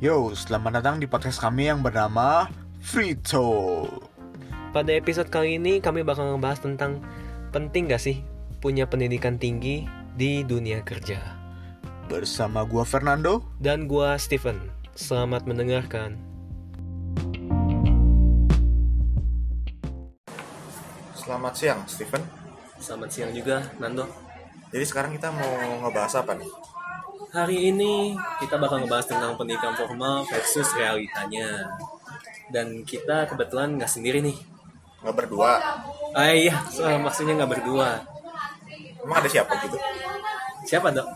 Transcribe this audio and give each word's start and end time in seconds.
Yo, 0.00 0.32
selamat 0.32 0.80
datang 0.80 0.96
di 0.96 1.04
podcast 1.04 1.36
kami 1.44 1.68
yang 1.68 1.84
bernama 1.84 2.48
Free 2.80 3.12
Talk. 3.20 4.08
Pada 4.72 4.96
episode 4.96 5.28
kali 5.28 5.60
ini 5.60 5.76
kami 5.76 6.00
bakal 6.00 6.24
ngebahas 6.24 6.56
tentang 6.64 7.04
penting 7.52 7.84
gak 7.92 8.00
sih 8.00 8.24
punya 8.64 8.88
pendidikan 8.88 9.36
tinggi 9.36 9.84
di 10.16 10.40
dunia 10.40 10.80
kerja. 10.88 11.20
Bersama 12.08 12.64
gua 12.64 12.88
Fernando. 12.88 13.44
Dan 13.60 13.84
gua 13.84 14.16
Steven. 14.16 14.72
Selamat 14.96 15.44
mendengarkan. 15.44 16.16
Selamat 21.12 21.52
siang, 21.52 21.84
Steven. 21.84 22.24
Selamat 22.80 23.12
siang 23.12 23.36
juga, 23.36 23.68
Nando. 23.76 24.08
Jadi 24.72 24.84
sekarang 24.88 25.12
kita 25.12 25.28
mau 25.28 25.84
ngebahas 25.84 26.24
apa 26.24 26.40
nih? 26.40 26.69
Hari 27.30 27.70
ini 27.70 28.18
kita 28.42 28.58
bakal 28.58 28.82
ngebahas 28.82 29.06
tentang 29.06 29.38
pendidikan 29.38 29.70
formal 29.78 30.26
versus 30.26 30.66
realitanya. 30.74 31.70
Dan 32.50 32.82
kita 32.82 33.30
kebetulan 33.30 33.78
nggak 33.78 33.86
sendiri 33.86 34.18
nih. 34.18 34.34
Nggak 34.98 35.14
berdua. 35.14 35.62
Ah 36.10 36.34
iya, 36.34 36.58
soal 36.66 36.98
maksudnya 36.98 37.38
nggak 37.38 37.52
berdua. 37.54 38.02
Emang 39.06 39.22
ada 39.22 39.30
siapa 39.30 39.54
gitu? 39.62 39.78
Siapa 40.66 40.90
dok? 40.90 41.06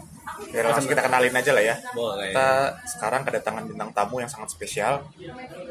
Ya 0.54 0.62
langsung 0.62 0.86
kita 0.86 1.02
kenalin 1.02 1.34
aja 1.34 1.50
lah 1.50 1.64
ya. 1.66 1.76
Boleh. 1.90 2.30
Kita 2.30 2.78
sekarang 2.94 3.26
kedatangan 3.26 3.66
bintang 3.66 3.90
tamu 3.90 4.22
yang 4.22 4.30
sangat 4.30 4.54
spesial. 4.54 5.02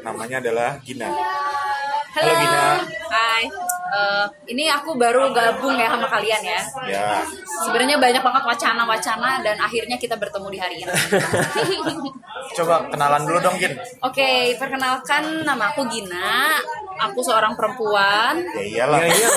Namanya 0.04 0.44
adalah 0.44 0.76
Gina. 0.84 1.08
Halo, 1.08 2.20
Halo, 2.20 2.32
Gina. 2.36 2.64
Hai. 3.08 3.44
Eh, 3.94 4.26
ini 4.50 4.66
aku 4.66 4.98
baru 4.98 5.30
gabung 5.30 5.78
ya 5.78 5.86
sama 5.86 6.10
kalian 6.10 6.42
ya. 6.42 6.60
Ya, 6.90 7.22
Sebenarnya 7.62 7.94
banyak 8.02 8.22
banget 8.26 8.42
wacana-wacana 8.42 9.38
dan 9.46 9.56
akhirnya 9.62 9.94
kita 9.94 10.18
bertemu 10.18 10.48
di 10.50 10.58
hari 10.58 10.76
ini. 10.82 10.90
coba 12.58 12.90
kenalan 12.90 13.22
dulu 13.22 13.38
dong, 13.38 13.54
Gin. 13.62 13.78
Oke, 14.02 14.58
perkenalkan 14.58 15.46
nama 15.46 15.70
aku 15.70 15.86
Gina. 15.86 16.58
Aku 16.94 17.22
seorang 17.26 17.58
perempuan 17.58 18.38
Ya 18.54 18.62
iyalah. 18.62 18.98
Ya, 19.02 19.10
iya. 19.10 19.30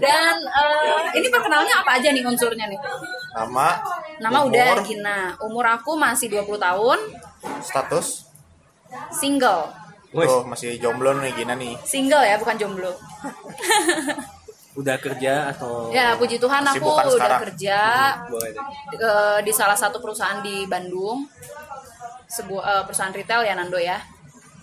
dan 0.00 0.36
eh, 0.36 1.20
ini 1.20 1.28
perkenalnya 1.28 1.84
apa 1.84 2.00
aja 2.00 2.08
nih 2.12 2.24
unsurnya 2.24 2.68
nih? 2.68 2.80
Nama, 3.32 3.68
Nama 4.20 4.38
umur, 4.44 4.48
udah 4.52 4.72
Gina. 4.84 5.20
Umur 5.40 5.64
aku 5.72 5.96
masih 5.96 6.28
20 6.28 6.60
tahun, 6.60 6.98
status. 7.64 8.28
single. 9.08 9.81
Wih, 10.12 10.28
Oh, 10.28 10.44
masih 10.44 10.76
jomblo 10.76 11.16
nih 11.16 11.32
Gina 11.32 11.56
nih. 11.56 11.72
Single 11.82 12.20
ya, 12.20 12.36
bukan 12.36 12.56
jomblo. 12.60 12.92
udah 14.72 14.96
kerja 14.96 15.52
atau 15.52 15.92
Ya, 15.92 16.16
puji 16.16 16.40
Tuhan 16.40 16.64
aku 16.64 16.80
udah 16.88 17.04
sekarang. 17.12 17.40
kerja 17.44 17.78
eh, 18.92 19.38
di 19.44 19.52
salah 19.52 19.76
satu 19.76 20.00
perusahaan 20.00 20.40
di 20.40 20.64
Bandung. 20.68 21.24
Sebuah 22.28 22.62
eh, 22.64 22.82
perusahaan 22.84 23.12
retail 23.12 23.44
ya 23.44 23.56
Nando 23.56 23.80
ya. 23.80 24.00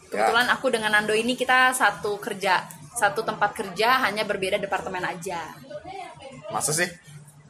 Kebetulan 0.09 0.49
aku 0.49 0.73
dengan 0.73 0.93
Nando 0.93 1.13
ini 1.13 1.33
kita 1.33 1.69
satu 1.73 2.17
kerja, 2.17 2.65
satu 2.93 3.21
tempat 3.21 3.53
kerja 3.53 4.01
hanya 4.05 4.25
berbeda 4.25 4.57
departemen 4.57 5.05
aja. 5.05 5.53
Masa 6.49 6.73
sih? 6.73 6.89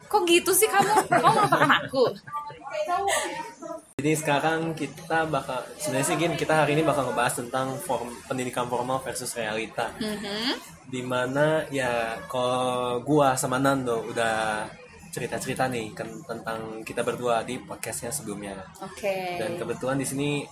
Kok 0.08 0.24
gitu 0.28 0.52
sih 0.52 0.68
kamu? 0.68 1.08
Kamu 1.08 1.36
melupakan 1.36 1.72
aku? 1.84 2.04
Jadi 4.00 4.16
sekarang 4.16 4.72
kita 4.80 5.28
bakal 5.28 5.60
sebenarnya 5.76 6.08
sih 6.08 6.16
gini 6.16 6.40
kita 6.40 6.64
hari 6.64 6.72
ini 6.80 6.88
bakal 6.88 7.12
ngebahas 7.12 7.36
tentang 7.44 7.76
form, 7.84 8.08
pendidikan 8.32 8.64
formal 8.72 9.04
versus 9.04 9.36
realita. 9.36 9.92
Mhm. 10.00 10.56
Di 10.88 11.04
mana 11.04 11.68
ya 11.68 12.16
kalau 12.32 13.04
gua 13.04 13.36
sama 13.36 13.60
Nando 13.60 14.08
udah 14.08 14.72
cerita-cerita 15.12 15.68
nih 15.68 15.92
kan, 15.92 16.08
tentang 16.24 16.80
kita 16.88 17.04
berdua 17.04 17.44
di 17.44 17.60
podcastnya 17.60 18.08
sebelumnya. 18.08 18.56
Oke. 18.80 19.36
Dan 19.36 19.60
kebetulan 19.60 20.00
di 20.00 20.08
sini 20.08 20.48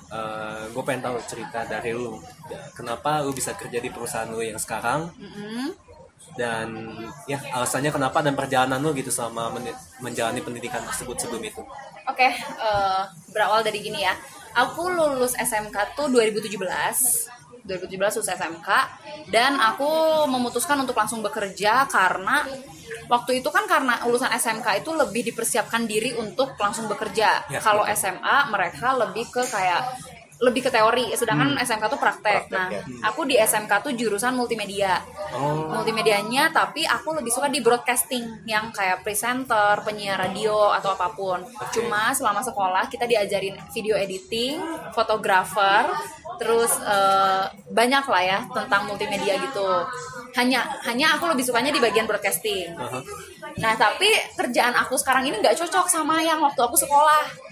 gue 0.75 0.83
pengen 0.83 1.07
tahu 1.07 1.15
cerita 1.23 1.63
dari 1.63 1.95
lu. 1.95 2.19
Kenapa 2.75 3.23
lu 3.23 3.31
bisa 3.31 3.55
kerja 3.55 3.79
di 3.79 3.87
perusahaan 3.87 4.27
lu 4.27 4.43
yang 4.43 4.59
sekarang 4.59 5.07
Mhm. 5.15 5.86
Dan 6.37 6.93
ya 7.25 7.41
alasannya 7.51 7.89
kenapa 7.89 8.21
dan 8.21 8.37
perjalanan 8.37 8.77
lu 8.77 8.93
gitu 8.93 9.09
selama 9.09 9.57
men- 9.57 9.75
menjalani 9.99 10.39
pendidikan 10.45 10.85
tersebut 10.85 11.17
sebelum 11.17 11.43
itu. 11.43 11.61
Oke, 12.07 12.29
eh, 12.37 13.01
berawal 13.33 13.65
dari 13.65 13.81
gini 13.81 14.05
ya. 14.05 14.13
Aku 14.55 14.87
lulus 14.87 15.33
SMK 15.35 15.97
tuh 15.97 16.07
2017. 16.13 17.27
2017 17.67 18.15
lulus 18.15 18.31
SMK 18.31 18.69
dan 19.27 19.59
aku 19.59 20.23
memutuskan 20.31 20.79
untuk 20.79 20.95
langsung 20.95 21.19
bekerja 21.19 21.83
karena 21.91 22.47
waktu 23.11 23.43
itu 23.43 23.49
kan 23.51 23.67
karena 23.67 23.99
lulusan 24.07 24.31
SMK 24.31 24.87
itu 24.87 24.95
lebih 24.95 25.27
dipersiapkan 25.27 25.83
diri 25.83 26.15
untuk 26.15 26.55
langsung 26.55 26.87
bekerja. 26.87 27.43
Ya, 27.51 27.59
Kalau. 27.59 27.83
SMA 27.91 28.47
mereka 28.47 28.95
lebih 28.95 29.27
ke 29.27 29.43
kayak 29.43 29.83
lebih 30.37 30.65
ke 30.65 30.71
teori, 30.71 31.09
sedangkan 31.17 31.57
SMK 31.57 31.85
tuh 31.89 31.97
praktek. 31.97 32.45
Praktek, 32.45 32.53
Nah, 32.53 32.69
ya. 32.69 32.81
aku 33.09 33.25
di 33.25 33.35
SMK 33.35 33.71
tuh 33.81 33.93
jurusan 33.93 34.37
multimedia 34.37 35.01
Oh, 35.33 35.69
multimedianya 35.69 36.49
tapi 36.49 36.87
aku 36.87 37.13
lebih 37.13 37.29
suka 37.29 37.49
di 37.49 37.59
broadcasting 37.59 38.23
yang 38.47 38.69
kayak 38.71 39.01
presenter, 39.01 39.81
penyiar 39.81 40.17
radio 40.17 40.71
atau 40.71 40.93
apa 40.93 41.09
pun. 41.11 41.41
Cuma 41.69 42.13
selama 42.13 42.39
sekolah 42.41 42.87
kita 42.87 43.05
diajarin 43.05 43.57
video 43.73 43.97
editing, 43.97 44.57
fotografer, 44.93 45.89
terus 46.37 46.71
eh, 46.79 47.43
banyak 47.69 48.05
lah 48.07 48.23
ya 48.23 48.39
tentang 48.49 48.85
multimedia 48.85 49.35
gitu. 49.41 49.67
Hanya 50.37 50.63
hanya 50.85 51.17
aku 51.17 51.27
lebih 51.33 51.43
sukanya 51.43 51.73
di 51.73 51.81
bagian 51.81 52.05
broadcasting. 52.05 52.71
aha. 52.73 53.01
Nah, 53.57 53.73
tapi 53.73 54.05
kerjaan 54.37 54.75
aku 54.77 54.93
sekarang 54.93 55.25
ini 55.25 55.41
nggak 55.41 55.57
cocok 55.57 55.89
sama 55.89 56.21
yang 56.21 56.37
waktu 56.37 56.61
aku 56.61 56.77
sekolah. 56.77 57.46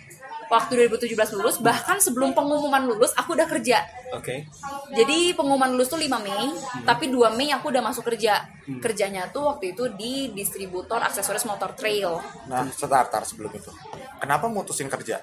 Waktu 0.46 0.72
2017 0.88 1.10
lulus, 1.34 1.58
bahkan 1.58 1.98
sebelum 1.98 2.32
pengumuman 2.32 2.86
lulus 2.86 3.10
aku 3.12 3.34
udah 3.34 3.46
kerja. 3.46 3.82
oke. 4.12 4.46
Jadi 4.92 5.34
pengumuman 5.34 5.70
lulus 5.70 5.88
tuh 5.88 5.98
5 5.98 6.06
Mei, 6.20 6.54
tapi 6.84 7.08
2 7.08 7.34
Mei 7.34 7.50
aku 7.50 7.70
udah 7.70 7.82
masuk 7.82 8.06
kerja. 8.06 8.46
Kerjanya 8.78 9.28
tuh 9.28 9.48
waktu 9.48 9.72
itu 9.72 9.90
di 9.92 10.30
distributor 10.30 10.98
aksesoris 11.00 11.44
motor 11.44 11.74
trail. 11.74 12.22
Nah, 12.46 12.62
sebentar 12.70 13.22
sebelum 13.22 13.52
itu. 13.52 13.74
Kenapa 14.16 14.46
mutusin 14.46 14.86
kerja? 14.86 15.22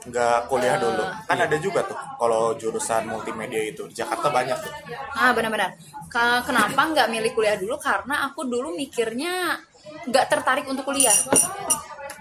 Nggak 0.00 0.46
kuliah 0.46 0.76
Eh, 0.76 0.80
dulu. 0.80 1.04
Kan 1.26 1.36
iya. 1.36 1.44
ada 1.44 1.56
juga 1.58 1.80
tuh 1.82 1.98
kalau 2.14 2.54
jurusan 2.54 3.02
multimedia 3.04 3.60
itu. 3.62 3.84
Di 3.84 3.98
Jakarta 3.98 4.28
banyak 4.28 4.56
tuh. 4.56 4.72
Ah 5.10 5.32
benar-benar. 5.32 5.74
Ke- 6.06 6.44
Kenapa 6.44 6.80
nggak 6.86 7.08
milih 7.08 7.32
kuliah 7.32 7.56
dulu? 7.56 7.76
Karena 7.76 8.22
aku 8.22 8.44
dulu 8.44 8.72
mikirnya 8.72 9.58
nggak 10.06 10.26
tertarik 10.28 10.64
untuk 10.64 10.84
kuliah. 10.84 11.12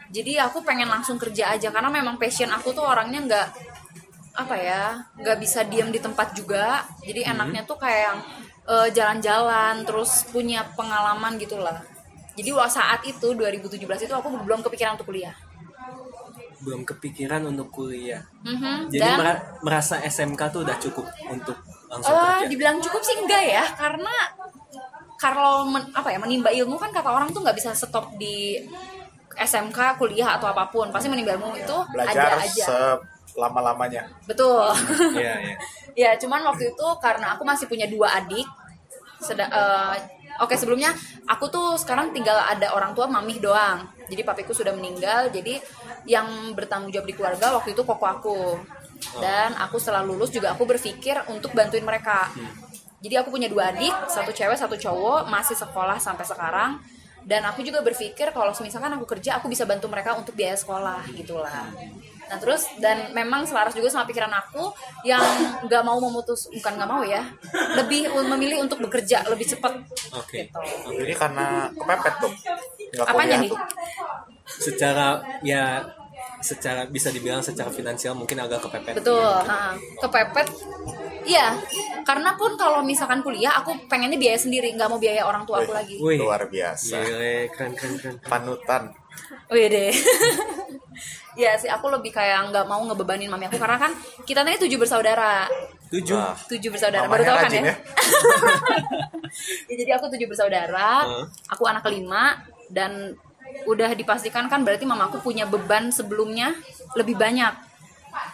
Jadi 0.07 0.37
aku 0.37 0.61
pengen 0.61 0.87
langsung 0.87 1.15
kerja 1.15 1.51
aja 1.51 1.67
karena 1.67 1.89
memang 1.89 2.15
passion 2.15 2.47
aku 2.49 2.71
tuh 2.71 2.83
orangnya 2.83 3.19
nggak 3.21 3.47
apa 4.37 4.55
ya 4.55 4.83
nggak 5.17 5.37
bisa 5.37 5.63
diam 5.63 5.89
di 5.89 5.99
tempat 5.99 6.31
juga. 6.31 6.85
Jadi 7.01 7.25
enaknya 7.25 7.63
tuh 7.63 7.75
kayak 7.75 8.01
yang 8.05 8.19
eh, 8.67 8.87
jalan-jalan 8.91 9.83
terus 9.83 10.23
punya 10.27 10.63
pengalaman 10.73 11.35
gitulah. 11.37 11.83
Jadi 12.37 12.49
saat 12.69 13.01
itu 13.03 13.33
2017 13.33 13.81
itu 13.81 14.13
aku 14.13 14.27
belum 14.37 14.61
kepikiran 14.61 14.93
untuk 14.93 15.09
kuliah. 15.09 15.33
Belum 16.57 16.83
kepikiran 16.83 17.41
untuk 17.45 17.71
kuliah. 17.71 18.21
Mhm, 18.41 18.89
Jadi 18.89 19.01
Dan 19.01 19.17
mera- 19.17 19.43
merasa 19.61 19.97
SMK 19.99 20.41
tuh 20.49 20.61
udah 20.61 20.77
cukup 20.77 21.05
untuk 21.27 21.57
langsung 21.87 22.11
eh, 22.11 22.19
kerja. 22.19 22.47
dibilang 22.47 22.77
cukup 22.77 23.01
sih 23.01 23.15
enggak 23.15 23.43
ya 23.43 23.63
karena 23.73 24.13
kalau 25.17 25.65
men- 25.65 25.89
apa 25.91 26.13
ya 26.13 26.19
menimba 26.19 26.51
ilmu 26.51 26.77
kan 26.77 26.91
kata 26.91 27.09
orang 27.09 27.31
tuh 27.31 27.41
nggak 27.41 27.57
bisa 27.57 27.73
stop 27.73 28.13
di 28.15 28.61
SMK 29.37 30.01
kuliah 30.01 30.35
atau 30.35 30.49
apa 30.49 30.67
pun 30.67 30.89
pasti 30.89 31.07
menimba 31.07 31.37
ilmu 31.37 31.53
itu 31.53 31.77
Belajar 31.93 32.35
ada 32.35 32.41
aja. 32.41 32.97
selama-lamanya. 33.29 34.03
betul. 34.25 34.65
Iya, 35.21 35.33
iya. 35.45 35.55
ya 36.01 36.09
cuman 36.17 36.41
waktu 36.45 36.73
itu 36.73 36.87
karena 36.97 37.37
aku 37.37 37.45
masih 37.45 37.65
punya 37.69 37.85
dua 37.85 38.17
adik 38.17 38.45
Seda- 39.17 39.49
eh, 39.49 39.95
oke 40.37 40.53
sebelumnya 40.53 40.93
aku 41.25 41.49
tuh 41.49 41.73
sekarang 41.73 42.13
tinggal 42.13 42.37
ada 42.37 42.69
orang 42.73 42.93
tua 42.93 43.09
mamih 43.09 43.41
doang. 43.41 43.81
Jadi 44.05 44.21
papiku 44.21 44.53
sudah 44.53 44.71
meninggal 44.77 45.33
jadi 45.33 45.57
yang 46.05 46.53
bertanggung 46.53 46.93
jawab 46.93 47.09
di 47.09 47.15
keluarga 47.17 47.57
waktu 47.57 47.73
itu 47.73 47.81
koko 47.81 48.05
aku. 48.05 48.41
Dan 49.17 49.53
aku 49.57 49.77
setelah 49.81 50.05
lulus 50.05 50.29
juga 50.29 50.53
aku 50.53 50.65
berpikir 50.65 51.17
untuk 51.29 51.53
bantuin 51.57 51.81
mereka. 51.81 52.29
Jadi 52.97 53.13
aku 53.17 53.29
punya 53.29 53.49
dua 53.49 53.73
adik 53.73 53.93
satu 54.09 54.29
cewek 54.29 54.57
satu 54.57 54.73
cowok 54.77 55.29
masih 55.29 55.53
sekolah 55.53 55.97
sampai 55.97 56.25
sekarang 56.25 56.77
dan 57.27 57.43
aku 57.43 57.59
juga 57.59 57.83
berpikir 57.83 58.31
kalau 58.31 58.55
misalkan 58.63 58.95
aku 58.95 59.03
kerja 59.03 59.35
aku 59.37 59.51
bisa 59.51 59.67
bantu 59.67 59.91
mereka 59.91 60.15
untuk 60.15 60.31
biaya 60.33 60.55
sekolah 60.55 61.03
gitulah 61.11 61.67
nah 62.27 62.35
terus 62.39 62.67
dan 62.83 63.11
memang 63.15 63.47
selaras 63.47 63.71
juga 63.71 63.87
sama 63.87 64.03
pikiran 64.03 64.31
aku 64.31 64.71
yang 65.07 65.23
nggak 65.63 65.83
mau 65.83 65.95
memutus 65.99 66.51
bukan 66.51 66.75
nggak 66.75 66.89
mau 66.91 66.99
ya 67.03 67.23
lebih 67.79 68.11
memilih 68.11 68.67
untuk 68.67 68.83
bekerja 68.83 69.23
lebih 69.31 69.47
cepat 69.47 69.79
Oke. 70.15 70.47
gitu 70.47 70.91
Jadi 71.03 71.13
karena 71.13 71.67
kepepet 71.73 72.13
tuh. 72.21 72.31
Nggak 72.95 73.07
apanya 73.07 73.35
nih. 73.43 73.51
Secara 74.47 75.07
ya 75.43 75.83
secara 76.37 76.85
bisa 76.85 77.09
dibilang 77.09 77.41
secara 77.41 77.73
finansial 77.73 78.13
mungkin 78.13 78.37
agak 78.37 78.61
kepepet. 78.61 78.93
betul 79.01 79.25
ha, 79.25 79.73
kepepet 79.97 80.47
iya 81.27 81.51
karena 82.07 82.39
pun 82.39 82.55
kalau 82.55 82.79
misalkan 82.81 83.19
kuliah 83.19 83.59
aku 83.59 83.75
pengennya 83.91 84.15
biaya 84.15 84.39
sendiri 84.39 84.71
nggak 84.73 84.87
mau 84.87 84.95
biaya 84.97 85.27
orang 85.27 85.43
tua 85.43 85.59
aku 85.61 85.71
Wih. 85.71 85.77
lagi 85.77 85.95
Wih, 85.99 86.17
Luar 86.23 86.47
biasa. 86.47 86.95
gile, 87.03 87.51
keren 87.51 87.73
keren 87.75 87.95
keren. 87.99 88.15
Iya. 88.15 88.27
Panutan. 88.31 88.83
Wih 89.51 89.67
deh 89.67 89.91
ya 91.41 91.53
sih 91.53 91.69
aku 91.69 91.93
lebih 91.93 92.09
kayak 92.09 92.49
nggak 92.49 92.65
mau 92.65 92.81
ngebebanin 92.81 93.29
mami 93.29 93.45
aku 93.45 93.61
karena 93.61 93.77
kan 93.77 93.91
kita 94.25 94.41
tadi 94.41 94.57
tujuh 94.57 94.81
bersaudara 94.81 95.45
tujuh 95.93 96.17
Wah. 96.17 96.33
tujuh 96.49 96.69
bersaudara 96.73 97.05
Mamanya 97.05 97.13
baru 97.13 97.23
tau 97.29 97.37
kan 97.45 97.51
ya? 97.53 97.61
ya. 97.61 97.75
Ya, 99.69 99.75
jadi 99.77 99.91
aku 99.99 100.09
tujuh 100.17 100.25
bersaudara 100.25 101.03
Heeh. 101.05 101.25
aku 101.51 101.63
anak 101.69 101.85
kelima 101.85 102.41
dan 102.73 103.13
udah 103.69 103.93
dipastikan 103.93 104.49
kan 104.49 104.65
berarti 104.65 104.87
mamaku 104.87 105.21
punya 105.21 105.45
beban 105.45 105.93
sebelumnya 105.93 106.55
lebih 106.97 107.13
banyak 107.19 107.53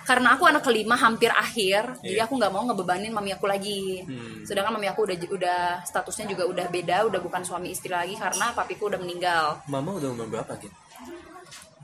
karena 0.03 0.33
aku 0.33 0.43
anak 0.45 0.61
kelima 0.61 0.95
hampir 0.95 1.29
akhir 1.29 1.99
jadi 1.99 2.17
Iya. 2.17 2.25
aku 2.25 2.35
nggak 2.35 2.49
mau 2.49 2.63
ngebebanin 2.63 3.09
mami 3.09 3.31
aku 3.31 3.45
lagi 3.45 4.03
Hmm. 4.03 4.43
sedangkan 4.43 4.73
mami 4.73 4.85
aku 4.85 5.03
udah 5.03 5.15
udah 5.29 5.59
statusnya 5.81 6.27
juga 6.27 6.43
udah 6.45 6.67
beda 6.67 7.05
udah 7.05 7.19
bukan 7.19 7.41
suami 7.41 7.69
istri 7.69 7.89
lagi 7.89 8.13
karena 8.13 8.51
papiku 8.51 8.87
udah 8.87 8.97
meninggal 8.97 9.63
mama 9.65 9.93
udah 9.93 10.09
umur 10.09 10.27
berapa 10.29 10.53
gitu 10.57 10.75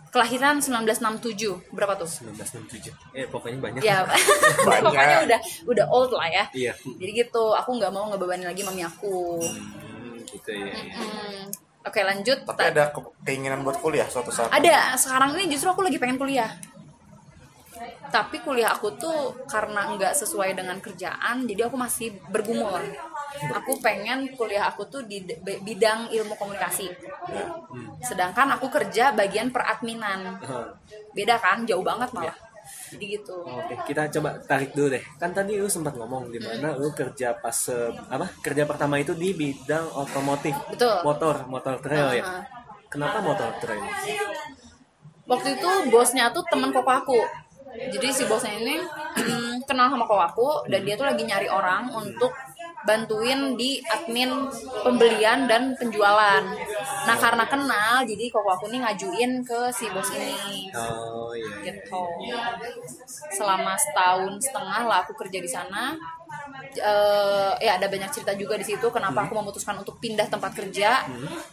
kelahiran 0.09 0.57
1967 0.57 1.69
berapa 1.69 1.93
tuh 1.95 2.09
1967 2.09 2.89
eh 3.13 3.25
pokoknya 3.25 3.59
banyak 3.59 3.81
ya 3.81 4.01
Banyak. 4.65 4.81
pokoknya 4.83 5.17
udah 5.23 5.39
udah 5.67 5.85
old 5.87 6.11
lah 6.11 6.25
ya 6.27 6.45
iya 6.51 6.73
jadi 6.73 7.11
gitu 7.19 7.53
aku 7.53 7.77
nggak 7.77 7.89
mau 7.89 8.09
ngebebanin 8.09 8.45
lagi 8.45 8.63
mami 8.63 8.81
aku 8.81 9.37
Hmm, 9.39 10.17
gitu 10.27 10.49
ya, 10.51 10.65
ya. 10.65 10.75
Hmm. 10.97 11.45
oke 11.83 11.99
lanjut 11.99 12.37
Tapi 12.41 12.57
Ta- 12.59 12.69
ada 12.69 12.83
ke- 12.89 13.13
keinginan 13.21 13.61
buat 13.61 13.77
kuliah 13.77 14.05
suatu 14.05 14.29
saat. 14.29 14.49
ada 14.49 14.93
sekarang 14.95 15.33
ini 15.35 15.49
justru 15.49 15.69
aku 15.69 15.81
lagi 15.81 15.95
pengen 15.95 16.17
kuliah 16.17 16.49
tapi 18.09 18.41
kuliah 18.41 18.73
aku 18.73 18.95
tuh 18.97 19.35
karena 19.45 19.93
nggak 19.95 20.13
sesuai 20.17 20.57
dengan 20.57 20.77
kerjaan 20.81 21.45
jadi 21.45 21.69
aku 21.69 21.77
masih 21.77 22.17
bergumul 22.33 22.81
aku 23.53 23.77
pengen 23.79 24.33
kuliah 24.33 24.67
aku 24.67 24.89
tuh 24.89 25.05
di 25.05 25.21
bidang 25.43 26.09
ilmu 26.11 26.33
komunikasi 26.35 26.91
Ya. 27.29 27.45
sedangkan 28.01 28.57
aku 28.57 28.73
kerja 28.73 29.13
bagian 29.13 29.53
peradminan 29.53 30.41
beda 31.13 31.37
kan 31.37 31.61
jauh 31.61 31.85
banget 31.85 32.09
malah 32.09 32.33
jadi 32.89 33.21
gitu 33.21 33.45
Oke, 33.45 33.77
kita 33.85 34.09
coba 34.17 34.37
tarik 34.45 34.73
dulu 34.73 34.93
deh. 34.93 35.01
Kan 35.21 35.33
tadi 35.33 35.57
lu 35.57 35.69
sempat 35.69 35.93
ngomong 35.93 36.33
di 36.33 36.37
mana 36.41 36.73
lu 36.73 36.89
kerja 36.93 37.37
pas 37.37 37.53
apa? 38.09 38.29
Kerja 38.45 38.65
pertama 38.65 38.97
itu 39.01 39.13
di 39.17 39.33
bidang 39.33 39.89
otomotif. 39.93 40.53
Betul. 40.69 41.01
Motor, 41.01 41.49
motor 41.49 41.81
trail 41.81 42.17
ya. 42.17 42.25
Heeh. 42.25 42.43
Kenapa 42.89 43.21
motor 43.21 43.49
trail? 43.61 43.85
waktu 45.29 45.61
itu 45.61 45.69
bosnya 45.93 46.33
tuh 46.33 46.41
temen 46.49 46.73
koko 46.73 46.89
aku 46.89 47.19
jadi 47.69 48.07
si 48.09 48.23
bosnya 48.25 48.57
ini 48.57 48.75
mm, 49.17 49.69
kenal 49.69 49.93
sama 49.93 50.05
koko 50.09 50.23
aku 50.23 50.49
dan 50.71 50.81
dia 50.81 50.97
tuh 50.97 51.05
lagi 51.05 51.23
nyari 51.23 51.47
orang 51.49 51.93
untuk 51.93 52.33
bantuin 52.87 53.59
di 53.59 53.83
admin 53.83 54.47
pembelian 54.83 55.45
dan 55.51 55.75
penjualan. 55.75 56.43
Nah 57.03 57.17
karena 57.19 57.43
kenal 57.43 58.07
jadi 58.07 58.31
koko 58.31 58.49
aku 58.55 58.65
nih 58.71 58.79
ngajuin 58.83 59.43
ke 59.43 59.67
si 59.75 59.91
bos 59.91 60.07
ini. 60.15 60.71
Oh 60.71 61.35
iya. 61.35 61.59
iya. 61.59 61.71
gitu. 61.75 62.03
selama 63.35 63.75
setahun 63.75 64.39
setengah 64.41 64.81
lah 64.87 65.03
aku 65.03 65.13
kerja 65.19 65.39
di 65.43 65.49
sana. 65.49 65.95
Eh, 66.69 67.53
ya 67.59 67.75
ada 67.75 67.91
banyak 67.91 68.09
cerita 68.13 68.31
juga 68.37 68.55
di 68.55 68.63
situ 68.63 68.87
kenapa 68.93 69.27
aku 69.27 69.35
memutuskan 69.35 69.75
untuk 69.75 69.99
pindah 69.99 70.31
tempat 70.31 70.55
kerja. 70.55 71.03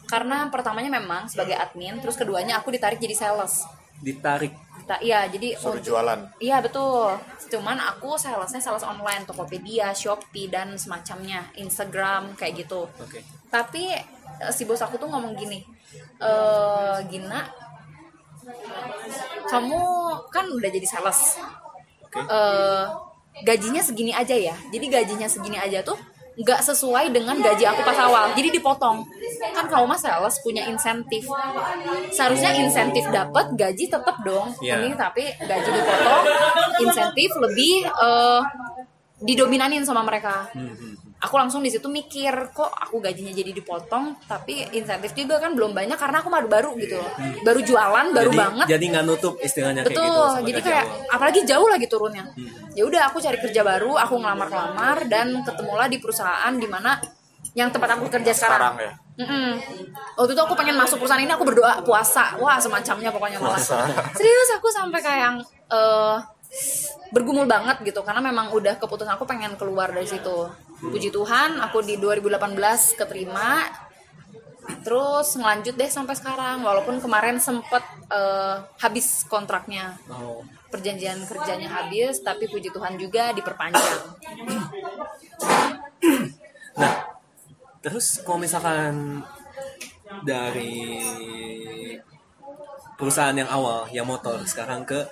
Karena 0.06 0.46
pertamanya 0.46 0.94
memang 1.02 1.26
sebagai 1.26 1.58
admin 1.58 1.98
terus 1.98 2.14
keduanya 2.14 2.62
aku 2.62 2.70
ditarik 2.70 3.02
jadi 3.02 3.18
sales 3.18 3.66
Ditarik. 4.00 4.52
Ta- 4.86 5.02
iya 5.02 5.26
jadi 5.26 5.58
Suruh 5.58 5.76
untuk- 5.78 5.84
jualan. 5.84 6.20
Iya 6.38 6.62
betul. 6.62 7.10
Cuman 7.50 7.74
aku 7.76 8.14
salesnya 8.14 8.62
sales 8.62 8.86
online, 8.86 9.26
Tokopedia, 9.26 9.90
Shopee 9.90 10.46
dan 10.46 10.78
semacamnya, 10.78 11.42
Instagram 11.54 12.34
kayak 12.34 12.66
gitu. 12.66 12.86
Oke. 12.96 13.18
Tapi 13.50 13.90
eh, 13.92 14.52
si 14.54 14.62
bos 14.62 14.78
aku 14.78 14.94
tuh 14.94 15.10
ngomong 15.10 15.34
gini, 15.34 15.58
eh 16.20 16.98
Gina, 17.08 17.42
kamu 19.46 19.80
kan 20.28 20.46
udah 20.46 20.70
jadi 20.70 20.86
sales, 20.86 21.38
Oke. 22.02 22.20
eh 22.20 22.84
gajinya 23.42 23.82
segini 23.82 24.12
aja 24.12 24.34
ya. 24.34 24.54
Jadi 24.70 24.86
gajinya 24.86 25.26
segini 25.26 25.56
aja 25.56 25.82
tuh 25.82 25.98
nggak 26.36 26.60
sesuai 26.60 27.16
dengan 27.16 27.40
gaji 27.40 27.64
aku 27.64 27.80
pas 27.80 27.96
awal. 27.96 28.36
Jadi 28.36 28.60
dipotong. 28.60 29.08
Kan 29.56 29.64
kamu 29.72 29.88
mah 29.88 29.96
sales 29.96 30.36
punya 30.44 30.68
insentif. 30.68 31.24
Seharusnya 32.12 32.52
insentif 32.60 33.08
dapat, 33.08 33.56
gaji 33.56 33.84
tetap 33.88 34.16
dong. 34.20 34.52
Iya. 34.60 34.84
Ini 34.84 34.92
tapi 35.00 35.24
gaji 35.32 35.70
dipotong, 35.72 36.24
insentif 36.84 37.30
lebih 37.40 37.88
eh, 37.88 38.40
didominanin 39.24 39.80
sama 39.80 40.04
mereka. 40.04 40.52
Hmm. 40.52 41.05
Aku 41.16 41.40
langsung 41.40 41.64
di 41.64 41.72
situ 41.72 41.88
mikir 41.88 42.52
kok 42.52 42.68
aku 42.68 43.00
gajinya 43.00 43.32
jadi 43.32 43.48
dipotong, 43.56 44.20
tapi 44.28 44.68
insentif 44.76 45.16
juga 45.16 45.40
kan 45.40 45.56
belum 45.56 45.72
banyak 45.72 45.96
karena 45.96 46.20
aku 46.20 46.28
baru 46.28 46.44
baru 46.44 46.70
gitu 46.76 47.00
loh. 47.00 47.08
Baru 47.40 47.60
jualan, 47.64 48.06
baru 48.12 48.30
jadi, 48.30 48.36
banget. 48.36 48.66
Jadi 48.68 48.84
nggak 48.92 49.04
nutup 49.08 49.34
istilahnya 49.40 49.80
kayak 49.88 49.96
Betul, 49.96 50.04
gitu. 50.12 50.46
jadi 50.52 50.60
kayak 50.60 50.84
awal. 50.84 51.14
apalagi 51.16 51.40
jauh 51.48 51.68
lagi 51.72 51.86
turunnya. 51.88 52.24
Ya 52.76 52.84
udah 52.84 53.08
aku 53.08 53.24
cari 53.24 53.40
kerja 53.40 53.64
baru, 53.64 53.96
aku 53.96 54.14
ngelamar-lamar 54.20 55.08
dan 55.08 55.40
ketemulah 55.40 55.88
di 55.88 55.96
perusahaan 55.96 56.52
di 56.52 56.68
mana 56.68 57.00
yang 57.56 57.72
tempat 57.72 57.96
aku 57.96 58.12
kerja 58.12 58.36
sekarang. 58.36 58.76
Sekarang 58.76 58.76
ya. 58.84 58.92
Mm-mm. 59.16 59.48
Waktu 60.20 60.32
itu 60.36 60.42
aku 60.44 60.52
pengen 60.52 60.76
masuk 60.76 61.00
perusahaan 61.00 61.24
ini 61.24 61.32
aku 61.32 61.48
berdoa 61.48 61.80
puasa, 61.80 62.36
wah 62.36 62.60
semacamnya 62.60 63.08
pokoknya 63.08 63.40
malah. 63.40 63.56
Puasa. 63.56 63.88
Serius 64.12 64.52
aku 64.60 64.68
sampai 64.68 65.00
kayak 65.00 65.20
yang 65.24 65.36
eh, 65.72 66.16
bergumul 67.16 67.48
banget 67.48 67.80
gitu 67.80 68.04
karena 68.04 68.20
memang 68.20 68.52
udah 68.52 68.76
keputusan 68.76 69.16
aku 69.16 69.24
pengen 69.24 69.56
keluar 69.56 69.88
dari 69.88 70.04
situ. 70.04 70.52
Puji 70.76 71.08
Tuhan, 71.08 71.56
aku 71.60 71.80
di 71.80 71.96
2018 71.96 72.56
keterima. 72.94 73.64
Terus 74.82 75.38
ngelanjut 75.38 75.74
deh 75.74 75.86
sampai 75.86 76.14
sekarang 76.14 76.62
walaupun 76.62 76.98
kemarin 76.98 77.38
sempet 77.38 77.82
eh, 78.10 78.56
habis 78.78 79.22
kontraknya 79.26 79.94
Oh. 80.10 80.42
perjanjian 80.66 81.22
kerjanya 81.22 81.70
habis 81.70 82.18
tapi 82.18 82.50
puji 82.50 82.74
Tuhan 82.74 82.98
juga 82.98 83.30
diperpanjang 83.30 84.02
Nah, 86.76 86.92
terus 87.78 88.18
kalau 88.26 88.42
misalkan 88.42 89.22
dari 90.26 90.98
perusahaan 92.94 93.34
yang 93.34 93.48
awal 93.48 93.86
yang 93.90 94.06
motor 94.06 94.42
sekarang 94.44 94.82
ke 94.82 95.06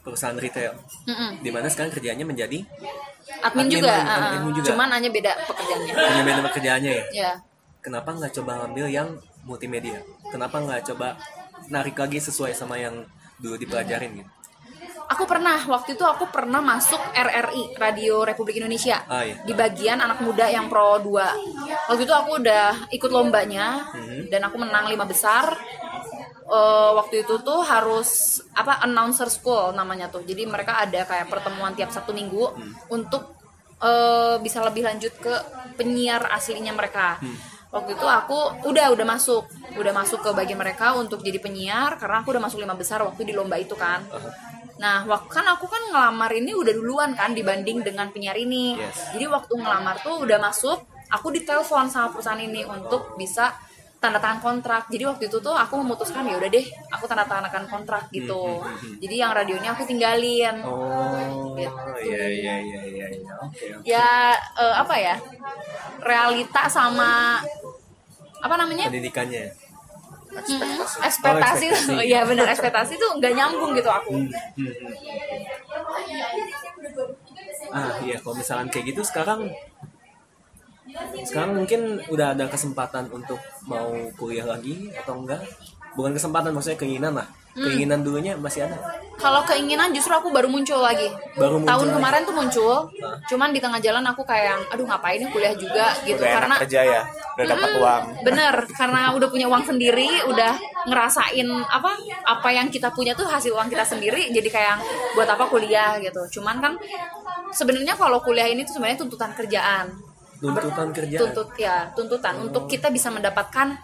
perusahaan 0.00 0.36
retail, 0.36 0.76
Mm-mm. 1.08 1.40
di 1.40 1.48
mana 1.48 1.68
sekarang 1.68 1.92
kerjanya 1.92 2.24
menjadi 2.24 2.60
admin, 3.40 3.66
Admin, 3.66 3.68
juga, 3.70 3.94
admin 3.94 4.42
ah, 4.42 4.54
juga. 4.54 4.66
cuman 4.70 4.88
hanya 4.92 5.08
beda 5.08 5.32
pekerjaannya 5.44 5.92
hanya 5.94 6.22
beda 6.22 6.40
pekerjaannya 6.44 6.92
ya. 6.92 7.04
ya 7.12 7.32
Kenapa 7.78 8.16
nggak 8.16 8.32
coba 8.40 8.64
ngambil 8.64 8.86
yang 8.88 9.08
multimedia? 9.44 10.00
Kenapa 10.32 10.56
nggak 10.56 10.88
coba 10.88 11.20
narik 11.68 11.92
lagi 11.94 12.16
sesuai 12.16 12.56
sama 12.56 12.80
yang 12.80 13.04
dulu 13.36 13.60
dipelajarin 13.60 14.24
gitu? 14.24 14.30
aku 15.04 15.28
pernah 15.28 15.60
waktu 15.68 15.92
itu 15.92 16.00
aku 16.00 16.32
pernah 16.32 16.64
masuk 16.64 16.96
RRI 17.12 17.76
Radio 17.76 18.24
Republik 18.24 18.56
Indonesia 18.56 19.04
Ah, 19.04 19.20
iya. 19.20 19.36
di 19.44 19.52
bagian 19.52 20.00
anak 20.00 20.24
muda 20.24 20.48
yang 20.48 20.72
pro 20.72 20.96
2 20.96 21.12
waktu 21.92 22.02
itu 22.02 22.14
aku 22.16 22.40
udah 22.40 22.88
ikut 22.88 23.10
lombanya 23.12 23.84
Mhm. 23.92 24.32
dan 24.32 24.48
aku 24.48 24.56
menang 24.56 24.88
lima 24.88 25.04
besar 25.04 25.52
Eh, 26.44 26.90
waktu 26.92 27.24
itu 27.24 27.40
tuh 27.40 27.64
harus 27.64 28.36
apa 28.52 28.84
announcer 28.84 29.32
school 29.32 29.72
namanya 29.72 30.12
tuh. 30.12 30.20
Jadi 30.28 30.44
mereka 30.44 30.76
ada 30.76 31.08
kayak 31.08 31.32
pertemuan 31.32 31.72
tiap 31.72 31.88
satu 31.88 32.12
minggu 32.12 32.52
untuk 32.92 33.32
eh, 33.80 34.36
bisa 34.44 34.60
lebih 34.60 34.84
lanjut 34.84 35.16
ke 35.16 35.34
penyiar 35.80 36.28
aslinya 36.28 36.76
mereka. 36.76 37.16
Waktu 37.72 37.96
itu 37.96 38.06
aku 38.06 38.68
udah 38.68 38.92
udah 38.92 39.06
masuk. 39.08 39.48
Udah 39.74 39.90
masuk 39.96 40.20
ke 40.20 40.30
bagian 40.36 40.60
mereka 40.60 40.92
untuk 40.94 41.24
jadi 41.24 41.40
penyiar 41.40 41.96
karena 41.96 42.20
aku 42.20 42.36
udah 42.36 42.44
masuk 42.44 42.60
lima 42.60 42.76
besar 42.76 43.00
waktu 43.00 43.24
di 43.24 43.32
lomba 43.32 43.56
itu 43.56 43.74
kan. 43.74 44.04
Nah 44.78 45.08
waktu 45.08 45.30
kan 45.32 45.48
aku 45.48 45.64
kan 45.64 45.80
ngelamar 45.90 46.28
ini 46.36 46.52
udah 46.52 46.70
duluan 46.76 47.16
kan 47.16 47.32
dibanding 47.32 47.80
dengan 47.80 48.12
penyiar 48.12 48.36
ini. 48.36 48.76
Yes. 48.76 49.16
jadi 49.16 49.32
waktu 49.32 49.58
ngelamar 49.58 49.96
tuh 50.04 50.22
udah 50.22 50.38
masuk 50.38 50.86
aku 51.08 51.30
ditelepon 51.34 51.88
sama 51.88 52.12
perusahaan 52.12 52.38
ini 52.38 52.62
untuk 52.68 53.16
bisa 53.16 53.54
tanda 54.04 54.20
tangan 54.20 54.36
kontrak 54.38 54.84
jadi 54.86 55.08
waktu 55.08 55.24
itu 55.26 55.38
tuh 55.38 55.54
aku 55.54 55.80
memutuskan 55.80 56.22
ya 56.22 56.36
udah 56.36 56.46
deh 56.46 56.60
aku 56.90 57.04
tanda 57.04 57.24
tangan 57.24 57.64
kontrak 57.64 58.04
gitu 58.10 58.60
jadi 59.00 59.14
yang 59.18 59.32
radionya 59.32 59.72
aku 59.72 59.82
tinggalin 59.82 60.60
Oh, 60.60 61.16
Gitu. 61.54 61.70
iya 62.04 62.24
iya 62.28 62.54
iya 62.60 62.80
iya 62.84 63.06
iya. 63.08 63.32
Oke. 63.40 63.64
oke. 63.72 63.86
ya 63.86 64.08
eh, 64.34 64.74
apa 64.76 64.94
ya 64.98 65.14
realita 65.98 66.68
sama 66.68 67.40
apa 68.38 68.54
namanya 68.54 68.90
Pendidikannya. 68.90 69.48
Ekspektasi. 70.34 70.98
ekspektasi 71.00 71.64
Oh, 71.64 71.72
ekspektasi. 71.72 72.04
iya 72.04 72.20
benar 72.22 72.46
ekspektasi 72.50 72.92
tuh 72.96 73.10
nggak 73.16 73.32
nyambung 73.32 73.70
gitu 73.72 73.86
aku 73.88 74.12
Hmm, 74.12 74.28
hmm. 74.58 74.92
Ah 77.70 77.98
iya, 78.00 78.16
kalau 78.18 78.34
misalkan 78.34 78.68
kayak 78.68 78.94
gitu 78.94 79.02
sekarang 79.02 79.50
sekarang 81.24 81.58
mungkin 81.58 82.00
udah 82.06 82.34
ada 82.34 82.46
kesempatan 82.46 83.10
untuk 83.10 83.38
mau 83.66 83.90
kuliah 84.14 84.46
lagi 84.46 84.90
atau 84.94 85.20
enggak? 85.20 85.42
bukan 85.94 86.10
kesempatan 86.10 86.50
maksudnya 86.50 86.74
keinginan 86.74 87.14
lah 87.14 87.28
Hmm. 87.54 87.70
keinginan 87.70 88.02
dulunya 88.02 88.34
masih 88.34 88.66
ada 88.66 88.74
Kalau 89.14 89.46
keinginan 89.46 89.94
justru 89.94 90.10
aku 90.10 90.26
baru 90.34 90.50
muncul 90.50 90.82
lagi. 90.82 91.06
Baru 91.38 91.62
muncul 91.62 91.70
Tahun 91.70 91.86
lagi. 91.86 91.94
kemarin 92.02 92.20
tuh 92.26 92.34
muncul. 92.34 92.76
Nah. 92.98 93.14
Cuman 93.30 93.54
di 93.54 93.62
tengah 93.62 93.78
jalan 93.78 94.02
aku 94.10 94.26
kayak, 94.26 94.58
aduh 94.74 94.82
ngapain 94.82 95.22
nih 95.22 95.30
kuliah 95.30 95.54
juga 95.54 95.94
gitu 96.02 96.18
udah 96.18 96.34
karena 96.34 96.50
enak 96.50 96.66
kerja 96.66 96.80
ya 96.82 97.02
udah 97.38 97.46
dapat 97.46 97.68
Mm-mm, 97.70 97.82
uang 97.86 98.02
Bener, 98.26 98.54
karena 98.74 99.00
udah 99.14 99.28
punya 99.30 99.46
uang 99.46 99.64
sendiri, 99.70 100.10
udah 100.26 100.52
ngerasain 100.90 101.46
apa 101.70 101.94
apa 102.26 102.48
yang 102.50 102.66
kita 102.74 102.90
punya 102.90 103.14
tuh 103.14 103.30
hasil 103.30 103.54
uang 103.54 103.70
kita 103.70 103.86
sendiri. 103.86 104.34
Jadi 104.34 104.50
kayak 104.50 104.82
buat 105.14 105.30
apa 105.30 105.46
kuliah 105.46 105.94
gitu. 106.02 106.42
Cuman 106.42 106.58
kan 106.58 106.74
sebenarnya 107.54 107.94
kalau 107.94 108.18
kuliah 108.18 108.50
ini 108.50 108.66
tuh 108.66 108.82
sebenarnya 108.82 109.06
tuntutan 109.06 109.30
kerjaan. 109.30 109.94
Tuntutan 110.44 110.88
kerjaan 110.92 111.20
Tuntut 111.24 111.48
ya, 111.56 111.76
tuntutan 111.96 112.34
untuk 112.44 112.68
kita 112.68 112.92
bisa 112.92 113.08
mendapatkan 113.08 113.80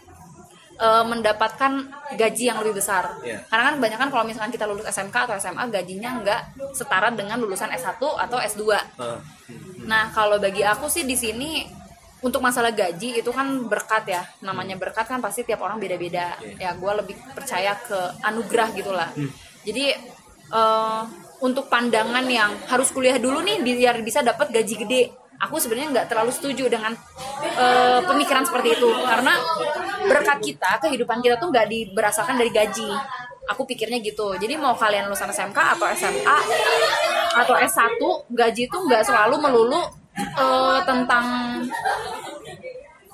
eh, 0.77 1.05
mendapatkan 1.09 1.73
gaji 2.21 2.45
yang 2.53 2.61
lebih 2.61 2.77
besar. 2.81 3.17
Iya. 3.25 3.41
Karena 3.49 3.73
kan 3.73 3.75
kebanyakan 3.81 4.09
kalau 4.13 4.25
misalkan 4.29 4.53
kita 4.53 4.69
lulus 4.69 4.85
SMK 4.85 5.17
atau 5.25 5.35
SMA 5.41 5.65
gajinya 5.73 6.11
nggak 6.21 6.41
setara 6.77 7.09
dengan 7.13 7.41
lulusan 7.41 7.73
S1 7.73 7.97
atau 8.01 8.39
S2. 8.39 8.63
Ah, 9.01 9.21
Nah, 9.81 10.13
kalau 10.15 10.37
bagi 10.39 10.63
aku 10.63 10.87
sih 10.87 11.03
di 11.03 11.17
sini 11.19 11.65
untuk 12.21 12.45
masalah 12.45 12.71
gaji 12.71 13.25
itu 13.25 13.31
kan 13.33 13.65
berkat 13.65 14.05
ya. 14.07 14.23
Namanya 14.45 14.77
berkat 14.77 15.09
kan 15.09 15.19
pasti 15.19 15.43
tiap 15.43 15.65
orang 15.65 15.81
beda-beda. 15.81 16.37
Ya, 16.61 16.77
gue 16.77 16.93
lebih 17.01 17.17
percaya 17.33 17.75
ke 17.75 17.97
anugerah 18.23 18.69
gitulah. 18.77 19.11
Jadi 19.65 19.85
eh, 20.53 21.03
untuk 21.41 21.73
pandangan 21.73 22.25
yang 22.29 22.53
harus 22.69 22.93
kuliah 22.93 23.17
dulu 23.17 23.41
nih 23.41 23.65
biar 23.65 24.05
bisa 24.05 24.21
dapat 24.21 24.53
gaji 24.53 24.75
gede. 24.85 25.03
Aku 25.41 25.57
sebenarnya 25.57 25.89
nggak 25.97 26.07
terlalu 26.13 26.33
setuju 26.37 26.69
dengan 26.69 26.93
eh, 27.41 28.01
pemikiran 28.05 28.45
seperti 28.45 28.77
itu 28.77 28.89
karena 28.93 29.33
berkat 30.05 30.39
kita, 30.45 30.71
kehidupan 30.85 31.25
kita 31.25 31.41
tuh 31.41 31.49
nggak 31.49 31.67
diberasakan 31.67 32.37
dari 32.37 32.53
gaji. 32.53 32.91
Aku 33.51 33.65
pikirnya 33.67 33.99
gitu. 34.05 34.37
Jadi 34.37 34.55
mau 34.61 34.77
kalian 34.77 35.11
lulusan 35.11 35.33
SMK 35.33 35.59
atau 35.81 35.87
SMA 35.97 36.39
atau 37.31 37.55
S1 37.57 37.99
gaji 38.31 38.63
itu 38.69 38.77
nggak 38.77 39.03
selalu 39.03 39.41
melulu 39.41 39.81
eh, 40.19 40.79
tentang 40.85 41.50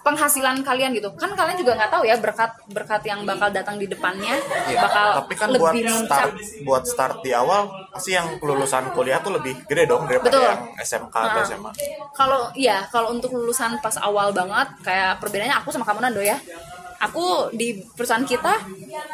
penghasilan 0.06 0.62
kalian 0.62 0.94
gitu 0.94 1.10
kan 1.18 1.34
kalian 1.34 1.58
juga 1.58 1.74
nggak 1.74 1.90
tahu 1.90 2.06
ya 2.06 2.14
berkat 2.22 2.54
berkat 2.70 3.02
yang 3.10 3.26
bakal 3.26 3.50
datang 3.50 3.74
di 3.74 3.90
depannya 3.90 4.38
bakal 4.78 5.26
tapi 5.26 5.34
kan 5.34 5.50
buat 5.58 5.74
lebih 5.74 5.82
start 5.90 6.30
muncak 6.30 6.62
buat 6.62 6.84
start 6.86 7.16
di 7.26 7.34
awal 7.34 7.66
pasti 7.90 8.14
yang 8.14 8.38
kelulusan 8.38 8.94
kuliah 8.94 9.18
tuh 9.18 9.34
lebih 9.34 9.66
gede 9.66 9.90
dong 9.90 10.06
daripada 10.06 10.30
Betul. 10.30 10.46
yang 10.46 10.62
SMK 10.78 11.14
atau 11.18 11.34
Nah. 11.42 11.46
SMA 11.50 11.70
kalau 12.14 12.42
iya 12.54 12.86
kalau 12.94 13.10
untuk 13.10 13.34
lulusan 13.34 13.82
pas 13.82 13.98
awal 13.98 14.30
banget 14.30 14.70
kayak 14.86 15.18
perbedaannya 15.18 15.58
aku 15.58 15.74
sama 15.74 15.82
kamu 15.82 16.06
Nando 16.06 16.22
ya 16.22 16.38
aku 17.02 17.50
di 17.52 17.82
perusahaan 17.92 18.24
kita 18.24 18.62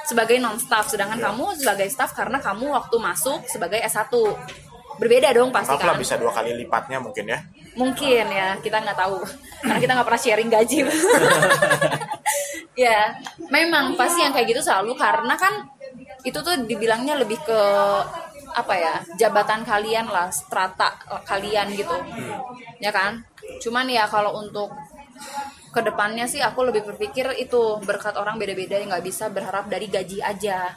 sebagai 0.07 0.37
non 0.39 0.61
staff 0.61 0.93
sedangkan 0.93 1.19
kamu 1.19 1.57
sebagai 1.57 1.89
staff 1.89 2.13
karena 2.13 2.39
kamu 2.39 2.69
waktu 2.69 2.97
masuk 3.01 3.43
sebagai 3.49 3.81
S1 3.81 4.13
berbeda 5.03 5.35
dong 5.35 5.51
pasti 5.51 5.75
lah 5.75 5.99
kan. 5.99 5.99
bisa 5.99 6.15
dua 6.15 6.31
kali 6.31 6.55
lipatnya 6.55 7.03
mungkin 7.03 7.27
ya. 7.27 7.39
Mungkin 7.75 8.25
ya 8.31 8.55
kita 8.63 8.79
nggak 8.79 8.95
tahu. 8.95 9.19
Karena 9.67 9.81
kita 9.83 9.93
nggak 9.99 10.07
pernah 10.07 10.23
sharing 10.23 10.51
gaji. 10.51 10.79
Ya 12.73 13.13
memang 13.53 14.01
pasti 14.01 14.25
yang 14.25 14.33
kayak 14.33 14.49
gitu 14.49 14.65
selalu 14.65 14.97
karena 14.97 15.37
kan 15.37 15.69
itu 16.25 16.41
tuh 16.41 16.57
dibilangnya 16.65 17.21
lebih 17.21 17.37
ke 17.45 17.61
apa 18.57 18.75
ya 18.81 18.95
jabatan 19.21 19.61
kalian 19.61 20.09
lah 20.09 20.33
strata 20.33 20.97
kalian 21.29 21.69
gitu. 21.77 21.93
Ya 22.81 22.89
kan? 22.89 23.29
Cuman 23.61 23.93
ya 23.93 24.09
kalau 24.09 24.41
untuk 24.41 24.73
ke 25.73 25.81
depannya 25.85 26.25
sih 26.25 26.41
aku 26.41 26.69
lebih 26.69 26.85
berpikir 26.85 27.29
itu 27.37 27.77
berkat 27.85 28.17
orang 28.17 28.41
beda-beda 28.41 28.81
yang 28.81 28.89
nggak 28.93 29.05
bisa 29.05 29.29
berharap 29.29 29.69
dari 29.69 29.89
gaji 29.89 30.25
aja 30.25 30.73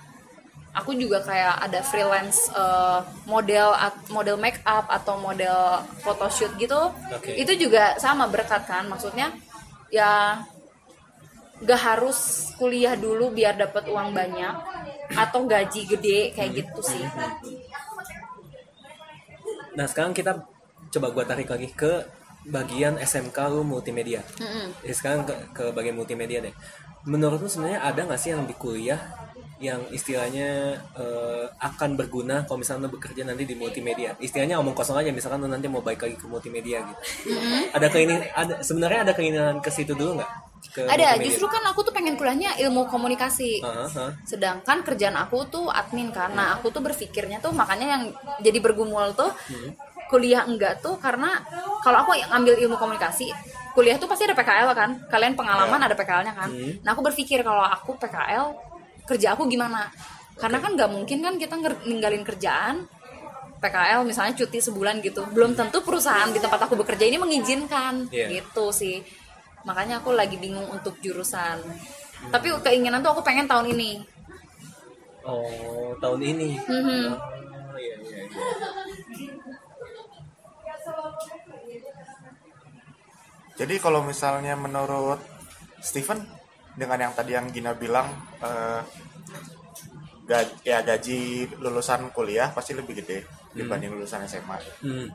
aku 0.75 0.91
juga 0.99 1.23
kayak 1.23 1.55
ada 1.63 1.79
freelance 1.79 2.51
eh, 2.51 2.99
model 3.25 3.71
model 4.11 4.35
make 4.35 4.59
up 4.67 4.85
atau 4.91 5.15
model 5.17 5.81
photoshoot 6.03 6.51
gitu 6.59 6.91
Oke. 7.15 7.31
itu 7.33 7.55
juga 7.55 7.95
sama 7.95 8.27
berkat 8.27 8.67
kan 8.67 8.83
maksudnya 8.91 9.31
ya 9.87 10.43
gak 11.63 11.81
harus 11.81 12.51
kuliah 12.59 12.99
dulu 12.99 13.31
biar 13.31 13.55
dapat 13.55 13.87
uang 13.87 14.11
banyak 14.11 14.55
atau 15.15 15.47
gaji 15.47 15.81
gede 15.87 16.35
kayak 16.35 16.51
gitu 16.51 16.79
sih 16.83 17.05
nah 19.79 19.87
sekarang 19.87 20.11
kita 20.11 20.43
coba 20.91 21.07
gua 21.15 21.23
tarik 21.23 21.47
lagi 21.47 21.71
ke 21.71 22.03
bagian 22.45 23.01
SMK 23.01 23.37
lu 23.49 23.65
multimedia. 23.65 24.21
Jadi 24.85 24.93
sekarang 24.93 25.25
ke, 25.25 25.33
ke 25.49 25.63
bagian 25.73 25.97
multimedia 25.97 26.45
deh. 26.45 26.53
Menurutmu 27.05 27.49
sebenarnya 27.49 27.81
ada 27.81 28.05
nggak 28.05 28.21
sih 28.21 28.33
yang 28.33 28.45
di 28.45 28.53
kuliah 28.53 29.01
yang 29.59 29.87
istilahnya 29.91 30.75
eh, 30.95 31.45
akan 31.63 31.95
berguna 31.95 32.43
kalau 32.43 32.59
misalnya 32.59 32.91
bekerja 32.91 33.23
nanti 33.23 33.47
di 33.47 33.55
multimedia? 33.55 34.15
Istilahnya 34.19 34.59
omong 34.59 34.75
kosong 34.75 34.99
aja, 34.99 35.11
misalkan 35.15 35.43
lo 35.43 35.47
nanti 35.47 35.71
mau 35.71 35.79
balik 35.79 36.03
lagi 36.03 36.17
ke 36.19 36.27
multimedia 36.27 36.83
gitu. 36.83 37.01
Ada 37.71 37.87
keinginan, 37.87 38.27
ada 38.35 38.53
sebenarnya 38.59 38.99
ada 39.07 39.13
keinginan 39.15 39.63
ke 39.63 39.71
situ 39.71 39.95
dulu 39.95 40.19
nggak? 40.19 40.31
Ada 40.75 40.91
multimedia? 40.91 41.23
justru 41.23 41.47
kan 41.47 41.63
aku 41.71 41.79
tuh 41.87 41.93
pengen 41.95 42.19
kuliahnya 42.19 42.59
ilmu 42.67 42.89
komunikasi 42.89 43.63
aha. 43.63 44.17
sedangkan 44.27 44.83
kerjaan 44.83 45.15
aku 45.15 45.47
tuh 45.47 45.71
admin 45.71 46.09
kan 46.11 46.33
nah 46.33 46.57
aku 46.57 46.73
tuh 46.73 46.81
berpikirnya 46.83 47.39
tuh 47.39 47.53
makanya 47.53 47.95
yang 47.95 48.03
jadi 48.41 48.59
bergumul 48.59 49.13
tuh 49.15 49.29
kuliah 50.09 50.45
enggak 50.45 50.81
tuh 50.81 50.97
karena 51.01 51.41
kalau 51.81 52.05
aku 52.05 52.17
yang 52.17 52.29
ambil 52.33 52.57
ilmu 52.57 52.77
komunikasi 52.77 53.29
kuliah 53.73 53.97
tuh 53.99 54.07
pasti 54.07 54.25
ada 54.25 54.37
PKL 54.37 54.69
kan 54.71 54.89
kalian 55.11 55.33
pengalaman 55.35 55.81
ada 55.81 55.95
PKL-nya 55.97 56.33
kan 56.33 56.49
nah 56.81 56.93
aku 56.93 57.01
berpikir 57.05 57.41
kalau 57.41 57.65
aku 57.65 57.97
PKL 57.97 58.74
kerja 59.05 59.33
aku 59.33 59.45
gimana 59.45 59.87
karena 60.35 60.57
kan 60.59 60.75
nggak 60.75 60.91
mungkin 60.91 61.17
kan 61.21 61.33
kita 61.37 61.55
ninggalin 61.85 62.25
kerjaan 62.25 62.85
PKL 63.55 64.03
misalnya 64.03 64.35
cuti 64.35 64.59
sebulan 64.59 64.99
gitu 64.99 65.23
belum 65.31 65.55
tentu 65.55 65.79
perusahaan 65.81 66.29
di 66.29 66.37
tempat 66.37 66.67
aku 66.67 66.75
bekerja 66.75 67.07
ini 67.07 67.17
mengizinkan 67.17 68.05
Iya. 68.11 68.41
gitu 68.41 68.69
sih 68.69 68.99
makanya 69.63 70.03
aku 70.03 70.13
lagi 70.13 70.37
bingung 70.37 70.67
untuk 70.67 70.99
jurusan 70.99 71.57
tapi 72.29 72.51
keinginan 72.61 73.01
tuh 73.01 73.15
aku 73.15 73.21
pengen 73.21 73.45
tahun 73.45 73.71
ini 73.71 73.91
Oh, 75.25 75.97
tahun 75.97 76.21
ini. 76.21 76.53
Mhm. 76.53 77.17
Oh, 77.17 77.17
iya, 77.81 77.97
iya, 77.97 78.19
iya. 78.29 78.45
Jadi 83.55 83.75
kalau 83.79 84.03
misalnya 84.03 84.53
menurut 84.53 85.17
Steven 85.79 86.21
dengan 86.75 86.99
yang 86.99 87.13
tadi 87.13 87.31
yang 87.31 87.47
Gina 87.49 87.71
bilang 87.73 88.07
eh, 88.39 88.81
ga- 90.25 90.55
ya 90.61 90.81
gaji 90.81 91.19
lulusan 91.57 92.11
kuliah 92.11 92.51
pasti 92.51 92.73
lebih 92.73 92.99
gede 92.99 93.23
dibanding 93.51 93.95
lulusan 93.95 94.23
SMA. 94.25 94.57
Hmm. 94.83 95.07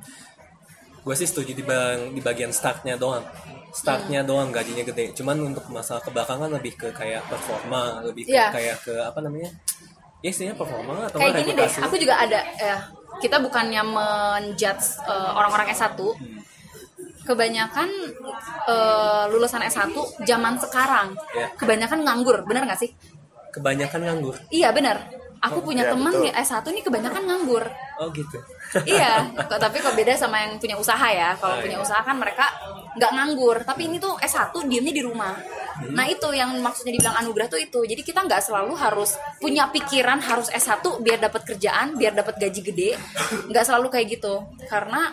Gue 1.01 1.17
sih 1.17 1.25
setuju 1.25 1.57
di, 1.57 1.65
bang, 1.65 2.13
di 2.13 2.21
bagian 2.21 2.53
startnya 2.53 2.93
doang. 2.95 3.25
Startnya 3.73 4.21
doang 4.21 4.53
gajinya 4.53 4.85
gede. 4.85 5.17
Cuman 5.17 5.41
untuk 5.43 5.65
masalah 5.69 6.01
kebelakangan 6.01 6.53
lebih 6.53 6.77
ke 6.77 6.93
kayak 6.93 7.25
performa, 7.25 8.05
lebih 8.05 8.29
ke 8.29 8.37
Iya. 8.37 8.53
kayak 8.53 8.77
ke 8.85 8.95
apa 9.01 9.19
namanya? 9.21 9.49
Ya 10.21 10.29
istilahnya 10.29 10.61
performa 10.61 11.09
atau 11.09 11.17
kayak 11.17 11.41
gini 11.41 11.57
deh 11.57 11.65
aku 11.81 11.97
juga 11.97 12.21
ada 12.21 12.45
ya 12.61 12.77
kita 13.25 13.41
bukannya 13.41 13.81
menjudge 13.81 15.01
eh, 15.09 15.31
orang-orang 15.33 15.73
S1 15.73 15.97
kebanyakan 17.23 17.89
eh, 18.67 19.25
lulusan 19.29 19.63
S1 19.63 19.93
zaman 20.23 20.55
sekarang 20.59 21.13
Ya. 21.31 21.37
Iya. 21.37 21.47
kebanyakan 21.57 21.99
nganggur 22.01 22.37
bener 22.45 22.65
nggak 22.65 22.81
sih 22.81 22.91
Kebanyakan 23.51 24.01
nganggur. 24.01 24.35
iya 24.49 24.71
bener 24.71 24.95
aku 25.41 25.59
punya 25.61 25.83
iya, 25.83 25.91
temen 25.91 26.13
betul. 26.13 26.23
nih 26.23 26.33
S1 26.39 26.65
nih 26.67 26.83
kebanyakan 26.83 27.23
nganggur 27.25 27.65
Oh 27.97 28.09
gitu. 28.11 28.39
iya 28.85 29.25
kok- 29.49 29.59
tapi 29.59 29.77
kok 29.79 29.93
beda 29.93 30.13
sama 30.15 30.37
yang 30.39 30.57
punya 30.57 30.77
usaha 30.77 31.03
ya 31.05 31.33
kalau 31.35 31.57
Ah, 31.57 31.61
punya 31.61 31.77
iya. 31.77 31.83
usaha 31.83 32.01
kan 32.01 32.15
mereka 32.15 32.47
nggak 32.93 33.11
nganggur 33.11 33.57
tapi 33.63 33.87
ini 33.87 33.97
tuh 33.97 34.15
S1 34.19 34.53
diemnya 34.65 34.93
di 34.93 35.03
rumah 35.03 35.35
Hmm. 35.71 35.97
nah 35.97 36.05
itu 36.05 36.29
yang 36.31 36.61
maksudnya 36.61 36.93
dibilang 36.93 37.17
anugerah 37.17 37.49
tuh 37.49 37.57
itu 37.57 37.81
jadi 37.81 38.03
kita 38.03 38.21
nggak 38.21 38.45
selalu 38.45 38.77
harus 38.77 39.17
punya 39.41 39.65
pikiran 39.67 40.21
harus 40.21 40.53
S1 40.53 40.77
biar 41.01 41.17
dapat 41.19 41.41
kerjaan 41.43 41.97
biar 41.97 42.13
dapat 42.13 42.37
gaji 42.37 42.61
gede 42.63 42.91
nggak 43.49 43.65
selalu 43.65 43.89
kayak 43.89 44.13
gitu 44.13 44.45
karena 44.69 45.09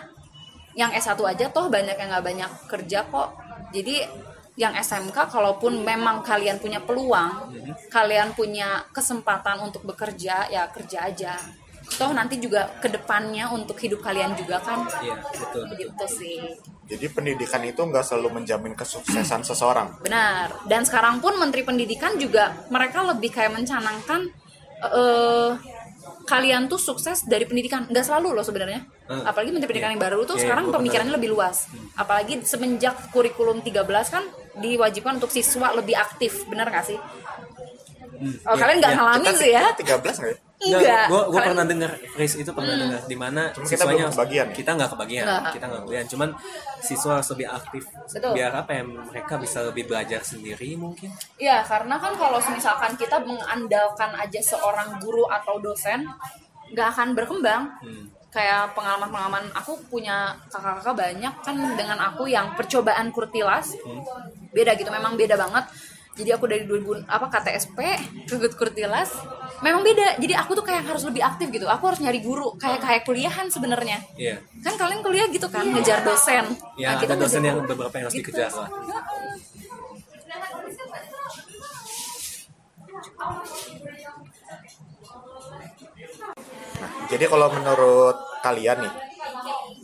yang 0.78 0.94
S1 0.94 1.18
aja 1.18 1.50
toh 1.50 1.66
banyak 1.66 1.92
yang 1.92 2.08
nggak 2.08 2.22
banyak 2.24 2.50
kerja 2.70 3.02
kok 3.04 3.34
jadi 3.74 4.06
yang 4.54 4.74
SMK 4.74 5.14
kalaupun 5.28 5.82
memang 5.82 6.22
kalian 6.22 6.58
punya 6.58 6.78
peluang 6.78 7.50
kalian 7.88 8.30
punya 8.32 8.86
kesempatan 8.90 9.58
untuk 9.60 9.82
bekerja 9.82 10.46
ya 10.46 10.66
kerja 10.68 10.98
aja 11.04 11.34
toh 11.88 12.10
nanti 12.10 12.36
juga 12.36 12.78
ke 12.78 12.86
depannya 12.86 13.48
untuk 13.48 13.74
hidup 13.76 13.98
kalian 13.98 14.34
juga 14.34 14.60
kan 14.60 14.84
Iya, 15.00 15.14
betul. 15.18 15.62
betul. 15.66 15.78
gitu 15.78 16.06
sih 16.08 16.38
Jadi 16.88 17.04
pendidikan 17.08 17.60
itu 17.62 17.76
nggak 17.78 18.00
selalu 18.00 18.40
menjamin 18.40 18.72
kesuksesan 18.72 19.44
seseorang. 19.44 20.00
benar 20.00 20.48
dan 20.64 20.82
sekarang 20.82 21.18
pun 21.18 21.36
menteri 21.36 21.60
pendidikan 21.60 22.16
juga 22.16 22.64
mereka 22.68 23.04
lebih 23.04 23.28
kayak 23.28 23.52
mencanangkan 23.52 24.24
eh 24.80 25.50
kalian 26.28 26.68
tuh 26.68 26.76
sukses 26.78 27.24
dari 27.24 27.42
pendidikan 27.42 27.88
nggak 27.88 28.04
selalu 28.04 28.28
loh 28.32 28.44
sebenarnya 28.44 28.84
Hmm. 29.04 29.24
apalagi 29.24 29.48
menteri 29.48 29.72
pendidikan 29.72 29.90
yang 29.90 30.02
baru 30.02 30.20
tuh 30.22 30.36
Iya, 30.36 30.42
sekarang 30.44 30.64
pernah. 30.66 30.76
pemikirannya 30.78 31.14
lebih 31.14 31.30
luas 31.30 31.64
apalagi 31.94 32.44
semenjak 32.44 33.08
kurikulum 33.08 33.58
13 33.58 33.80
kan 34.06 34.20
diwajibkan 34.54 35.16
untuk 35.16 35.28
siswa 35.28 35.72
lebih 35.72 35.96
aktif 35.96 36.44
benar 36.44 36.68
nggak 36.68 36.84
sih 36.86 37.00
Oh, 38.44 38.52
Iya, 38.52 38.58
kalian 38.58 38.76
nggak 38.78 38.92
iya. 38.92 38.98
ngalamin 38.98 39.32
sih 39.32 39.50
ya? 39.50 39.64
kita 39.72 39.96
13 39.96 40.16
nggak 40.18 40.28
ya? 40.28 40.38
Enggak. 40.58 41.06
gue 41.06 41.22
gue 41.30 41.40
pernah 41.40 41.62
dengar 41.62 41.90
phrase 42.10 42.42
itu 42.42 42.50
pernah 42.50 42.74
dengar 42.74 43.02
di 43.06 43.14
mana 43.14 43.42
Cuma 43.54 43.62
kita 43.62 43.78
siswanya 43.78 44.04
belum 44.10 44.14
kebagian 44.18 44.46
ya? 44.50 44.54
kita 44.58 44.70
nggak 44.74 44.90
kebagian 44.90 45.24
Nggak. 45.24 45.52
kita 45.54 45.64
nggak 45.70 45.82
kebagian 45.86 46.06
cuman 46.10 46.28
siswa 46.82 47.10
harus 47.14 47.28
lebih 47.30 47.46
aktif 47.46 47.84
Betul. 47.86 48.32
biar 48.34 48.50
apa 48.58 48.70
ya 48.74 48.82
mereka 48.82 49.34
bisa 49.38 49.58
lebih 49.62 49.84
belajar 49.86 50.20
sendiri 50.26 50.74
mungkin 50.74 51.14
Iya, 51.38 51.62
karena 51.62 51.94
kan 52.02 52.12
kalau 52.18 52.42
misalkan 52.50 52.92
kita 52.98 53.22
mengandalkan 53.22 54.10
aja 54.18 54.40
seorang 54.42 54.98
guru 54.98 55.30
atau 55.30 55.62
dosen, 55.62 56.02
nggak 56.74 56.88
akan 56.90 57.08
berkembang. 57.14 57.62
Hmm. 57.78 58.04
Kayak 58.28 58.74
pengalaman-pengalaman 58.76 59.48
aku 59.56 59.78
punya 59.88 60.36
kakak-kakak 60.52 60.94
banyak 60.98 61.34
kan 61.40 61.56
dengan 61.78 61.96
aku 62.02 62.28
yang 62.28 62.52
percobaan 62.52 63.08
kurtilas 63.08 63.72
beda 64.52 64.74
gitu, 64.76 64.90
memang 64.90 65.14
beda 65.14 65.38
banget. 65.38 65.64
Jadi 66.18 66.30
aku 66.34 66.44
dari 66.50 66.66
2000 66.66 67.06
apa 67.06 67.26
KTSP 67.30 67.78
ke 68.26 68.36
kurtilas 68.52 69.14
memang 69.62 69.86
beda. 69.86 70.18
Jadi 70.18 70.34
aku 70.34 70.58
tuh 70.58 70.66
kayak 70.66 70.82
harus 70.84 71.06
lebih 71.06 71.22
aktif 71.22 71.46
gitu. 71.48 71.70
Aku 71.70 71.86
harus 71.86 72.02
nyari 72.02 72.18
guru 72.18 72.58
kayak 72.58 72.82
kayak 72.82 73.02
kuliahan 73.06 73.46
sebenarnya. 73.46 74.02
iya 74.18 74.42
Kan 74.60 74.74
kalian 74.74 74.98
kuliah 75.00 75.30
gitu 75.30 75.46
kan, 75.46 75.62
ngejar 75.62 76.02
dosen. 76.02 76.44
ya 76.74 76.94
Nah, 76.94 76.98
kita 76.98 77.14
ada 77.14 77.22
dosen 77.22 77.42
yang 77.42 77.62
beberapa 77.62 77.94
yang 77.94 78.10
harus 78.10 78.18
Gitu. 78.18 78.34
dikejar 78.34 78.50
lah 78.50 78.68
Nah, 86.78 86.90
jadi 87.10 87.24
kalau 87.26 87.48
menurut 87.50 88.16
kalian 88.40 88.78
nih, 88.86 88.94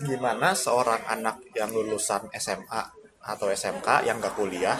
gimana 0.06 0.54
seorang 0.54 1.02
anak 1.08 1.42
yang 1.54 1.70
lulusan 1.74 2.30
SMA 2.38 2.82
atau 3.24 3.48
SMK 3.48 4.04
yang 4.04 4.20
gak 4.20 4.36
kuliah 4.36 4.76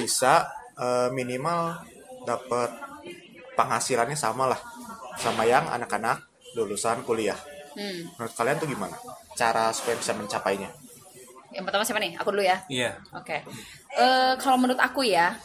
bisa 0.00 0.50
eh, 0.78 1.08
minimal 1.14 1.78
dapat 2.24 2.70
penghasilannya 3.54 4.18
sama 4.18 4.50
lah 4.50 4.60
sama 5.20 5.46
yang 5.46 5.66
anak-anak 5.70 6.26
lulusan 6.58 7.06
kuliah. 7.06 7.38
Hmm. 7.74 8.06
Menurut 8.18 8.34
kalian 8.34 8.58
tuh 8.58 8.68
gimana? 8.70 8.96
Cara 9.34 9.70
supaya 9.74 9.98
bisa 9.98 10.14
mencapainya? 10.14 10.70
Yang 11.54 11.64
pertama 11.70 11.82
siapa 11.86 12.00
nih? 12.02 12.12
Aku 12.18 12.28
dulu 12.34 12.42
ya. 12.42 12.58
iya 12.66 12.98
Oke. 13.14 13.42
Eh, 13.94 14.34
kalau 14.42 14.58
menurut 14.58 14.78
aku 14.82 15.06
ya, 15.06 15.38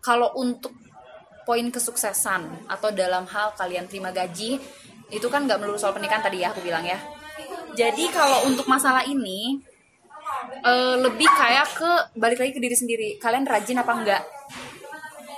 kalau 0.00 0.32
untuk 0.40 0.72
poin 1.44 1.64
kesuksesan 1.68 2.68
atau 2.68 2.88
dalam 2.92 3.28
hal 3.28 3.52
kalian 3.56 3.88
terima 3.88 4.12
gaji, 4.12 4.60
itu 5.10 5.26
kan 5.28 5.44
nggak 5.44 5.60
melulu 5.60 5.76
soal 5.76 5.92
pernikahan 5.92 6.24
tadi 6.24 6.44
ya 6.44 6.52
aku 6.52 6.64
bilang 6.64 6.84
ya. 6.84 6.96
Jadi 7.76 8.08
kalau 8.12 8.48
untuk 8.48 8.68
masalah 8.68 9.04
ini 9.04 9.60
eh, 10.64 10.96
lebih 11.00 11.28
kayak 11.28 11.66
ke 11.76 11.90
balik 12.18 12.38
lagi 12.40 12.52
ke 12.56 12.60
diri 12.60 12.76
sendiri. 12.76 13.08
Kalian 13.16 13.44
rajin 13.46 13.78
apa 13.80 13.92
enggak? 13.92 14.22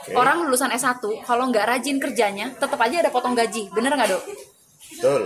Oke. 0.03 0.19
Orang 0.19 0.43
lulusan 0.47 0.75
S1 0.75 0.99
kalau 1.23 1.47
nggak 1.49 1.63
rajin 1.63 2.03
kerjanya, 2.03 2.51
tetap 2.59 2.81
aja 2.83 3.07
ada 3.07 3.11
potong 3.15 3.39
gaji. 3.39 3.71
Bener 3.71 3.95
nggak 3.95 4.11
dok? 4.11 4.25
Betul. 4.93 5.21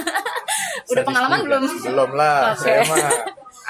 Udah 0.92 1.02
pengalaman 1.04 1.38
belum? 1.44 1.64
Belum 1.84 2.10
lah. 2.16 2.56
Oke. 2.56 2.64
Saya 2.64 2.82
mah 2.88 3.10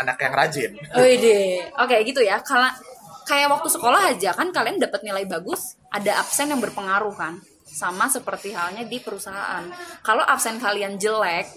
anak 0.02 0.16
yang 0.22 0.34
rajin. 0.34 0.70
Wede. 0.94 1.66
Oke 1.74 1.96
gitu 2.06 2.22
ya. 2.22 2.38
Kalau 2.42 2.70
kayak 3.26 3.48
waktu 3.50 3.68
sekolah 3.70 4.14
aja 4.14 4.30
kan 4.34 4.50
kalian 4.50 4.78
dapat 4.78 5.02
nilai 5.06 5.26
bagus, 5.26 5.74
ada 5.90 6.22
absen 6.22 6.50
yang 6.54 6.62
berpengaruh 6.62 7.14
kan. 7.14 7.38
Sama 7.66 8.06
seperti 8.06 8.52
halnya 8.52 8.84
di 8.84 9.00
perusahaan. 9.00 9.64
Kalau 10.04 10.22
absen 10.22 10.60
kalian 10.60 11.00
jelek, 11.00 11.48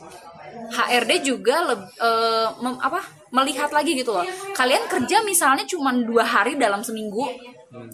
HRD 0.71 1.11
juga 1.21 1.69
eh, 1.75 2.47
mem- 2.63 2.79
apa 2.79 3.03
melihat 3.35 3.67
lagi 3.69 3.91
gitu 3.93 4.11
loh. 4.11 4.23
Kalian 4.53 4.87
kerja 4.87 5.19
misalnya 5.21 5.65
cuma 5.65 5.91
dua 5.91 6.23
hari 6.23 6.55
dalam 6.55 6.79
seminggu, 6.79 7.27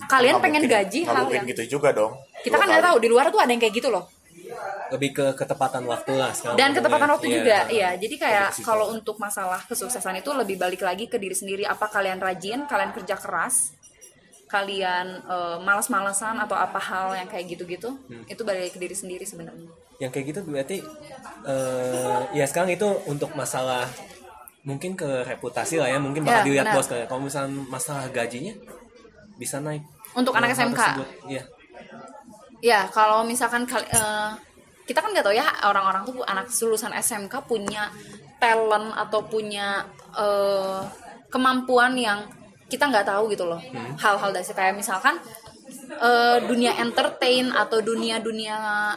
kalian 0.05 0.37
Nggak 0.37 0.45
pengen 0.45 0.61
mungkin- 0.61 0.77
gaji 0.85 0.99
hal 1.03 1.25
yang 1.27 1.45
gitu 1.47 1.63
juga 1.71 1.89
dong. 1.91 2.13
kita 2.39 2.53
kan 2.53 2.67
nggak 2.67 2.81
tahu 2.83 2.97
di 2.97 3.09
luar 3.09 3.25
tuh 3.27 3.37
ada 3.37 3.49
yang 3.49 3.59
kayak 3.59 3.75
gitu 3.75 3.89
loh. 3.89 4.05
lebih 4.91 5.15
ke 5.15 5.25
ketepatan 5.33 5.87
waktu 5.87 6.11
lah 6.13 6.35
sekarang 6.35 6.59
dan 6.59 6.69
ketepatan 6.69 6.91
ngomongnya. 7.07 7.15
waktu 7.15 7.27
Iya. 7.29 7.35
juga 7.39 7.57
iya 7.71 7.89
jadi 7.95 8.15
kayak 8.19 8.47
kalau 8.61 8.91
untuk 8.91 9.15
masalah 9.17 9.63
kesuksesan 9.63 10.19
itu 10.19 10.27
lebih 10.33 10.59
balik 10.59 10.83
lagi 10.83 11.07
ke 11.07 11.15
diri 11.15 11.31
sendiri 11.31 11.63
apa 11.63 11.87
kalian 11.87 12.19
rajin 12.19 12.67
kalian 12.67 12.91
kerja 12.91 13.15
keras 13.15 13.71
kalian 14.45 15.07
eh, 15.23 15.57
malas-malasan 15.61 16.35
atau 16.37 16.59
apa 16.59 16.75
hal 16.77 17.15
yang 17.15 17.23
kayak 17.25 17.47
gitu-gitu 17.49 17.95
Hmm. 18.03 18.27
itu 18.27 18.41
balik 18.43 18.67
ke 18.69 18.79
diri 18.79 18.91
sendiri 18.93 19.23
sebenarnya 19.23 19.71
yang 19.97 20.11
kayak 20.11 20.25
gitu 20.27 20.39
berarti 20.43 20.83
eh 21.47 22.19
ya 22.33 22.43
sekarang 22.43 22.69
itu 22.69 22.83
untuk 23.07 23.31
masalah 23.31 23.87
mungkin 24.61 24.93
ke 24.93 25.25
reputasi 25.25 25.77
lah 25.77 25.87
ya 25.87 25.97
mungkin 25.97 26.21
bakal 26.21 26.41
Ya, 26.41 26.45
dilihat 26.45 26.65
benar. 26.69 26.77
bos 26.77 26.87
kayak 26.87 27.07
kalau 27.07 27.21
misalnya 27.21 27.51
masalah 27.65 28.05
gajinya 28.09 28.53
bisa 29.35 29.57
naik 29.57 29.81
Untuk 30.11 30.35
anak 30.35 30.53
SMK? 30.53 30.75
tersebut, 30.75 31.09
iya 31.27 31.43
ya 32.61 32.85
kalau 32.87 33.25
misalkan 33.25 33.65
eh, 33.65 34.31
kita 34.85 35.01
kan 35.01 35.09
nggak 35.09 35.25
tahu 35.25 35.33
ya 35.33 35.47
orang-orang 35.65 36.05
tuh 36.05 36.21
anak 36.23 36.45
lulusan 36.51 36.93
SMK 36.93 37.33
punya 37.43 37.89
talent 38.37 38.93
atau 38.93 39.25
punya 39.25 39.81
eh, 40.13 40.81
kemampuan 41.27 41.97
yang 41.97 42.21
kita 42.69 42.85
nggak 42.85 43.03
tahu 43.03 43.27
gitu 43.27 43.49
loh 43.49 43.59
hal-hal 43.97 44.29
dari 44.29 44.45
situ. 44.45 44.53
kayak 44.53 44.77
misalkan 44.77 45.17
eh, 45.97 46.37
dunia 46.45 46.77
entertain 46.77 47.49
atau 47.49 47.81
dunia 47.81 48.21
dunia 48.21 48.93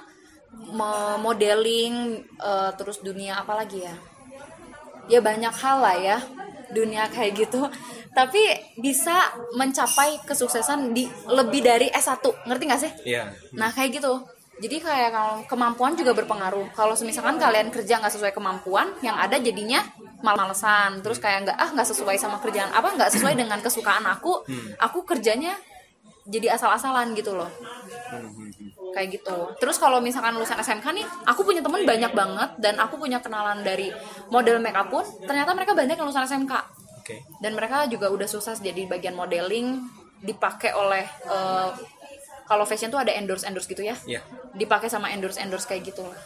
modeling 1.18 1.94
eh, 2.36 2.70
terus 2.76 3.00
dunia 3.00 3.40
apa 3.40 3.64
lagi 3.64 3.80
ya 3.80 3.94
ya 5.08 5.20
banyak 5.20 5.54
hal 5.54 5.76
lah 5.80 5.96
ya 5.96 6.18
dunia 6.74 7.06
kayak 7.12 7.38
gitu 7.38 7.70
tapi 8.14 8.40
bisa 8.78 9.34
mencapai 9.58 10.22
kesuksesan 10.22 10.94
di 10.94 11.10
lebih 11.26 11.60
dari 11.66 11.90
S1 11.90 12.22
ngerti 12.46 12.62
nggak 12.64 12.80
sih 12.80 12.92
iya 13.04 13.28
Nah 13.54 13.70
kayak 13.74 14.02
gitu. 14.02 14.22
Jadi 14.54 14.78
kayak 14.78 15.10
kalau 15.10 15.36
kemampuan 15.50 15.98
juga 15.98 16.14
berpengaruh. 16.14 16.70
Kalau 16.78 16.94
misalkan 17.02 17.42
kalian 17.42 17.74
kerja 17.74 17.98
nggak 17.98 18.14
sesuai 18.14 18.30
kemampuan, 18.30 18.86
yang 19.02 19.18
ada 19.18 19.34
jadinya 19.34 19.82
mal-malesan. 20.22 21.02
Terus 21.02 21.18
kayak 21.18 21.50
nggak 21.50 21.58
ah 21.58 21.68
nggak 21.74 21.88
sesuai 21.90 22.14
sama 22.22 22.38
kerjaan 22.38 22.70
apa 22.70 22.94
nggak 22.94 23.10
sesuai 23.18 23.34
dengan 23.34 23.58
kesukaan 23.58 24.06
aku. 24.06 24.46
Aku 24.78 25.02
kerjanya 25.02 25.58
jadi 26.30 26.54
asal-asalan 26.54 27.18
gitu 27.18 27.34
loh. 27.34 27.50
Kayak 28.94 29.08
gitu. 29.18 29.36
Terus 29.58 29.76
kalau 29.76 29.98
misalkan 29.98 30.38
lulusan 30.38 30.54
SMK 30.56 30.86
nih, 30.94 31.06
aku 31.26 31.42
punya 31.42 31.58
temen 31.60 31.82
banyak 31.82 32.14
banget 32.14 32.50
dan 32.56 32.78
aku 32.78 32.94
punya 32.94 33.18
kenalan 33.18 33.60
dari 33.60 33.90
model 34.30 34.62
makeup 34.62 34.86
pun. 34.86 35.02
Ternyata 35.26 35.50
mereka 35.52 35.74
banyak 35.74 35.98
yang 35.98 36.06
lulusan 36.06 36.24
SMK 36.24 36.54
oke 37.04 37.16
dan 37.36 37.52
mereka 37.52 37.84
juga 37.84 38.08
udah 38.08 38.24
sukses 38.24 38.64
jadi 38.64 38.88
bagian 38.88 39.12
modeling 39.12 39.76
dipakai 40.24 40.72
oleh 40.72 41.04
eh, 41.04 41.68
kalau 42.48 42.64
fashion 42.64 42.88
tuh 42.88 42.96
ada 42.96 43.12
endorse 43.12 43.44
endorse 43.44 43.68
gitu 43.68 43.84
ya 43.84 43.92
Iya. 44.08 44.24
dipakai 44.56 44.88
sama 44.88 45.12
endorse 45.12 45.36
endorse 45.36 45.68
kayak 45.68 45.84
gitu 45.84 46.00
lah 46.00 46.16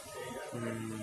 Hmm, 0.49 0.98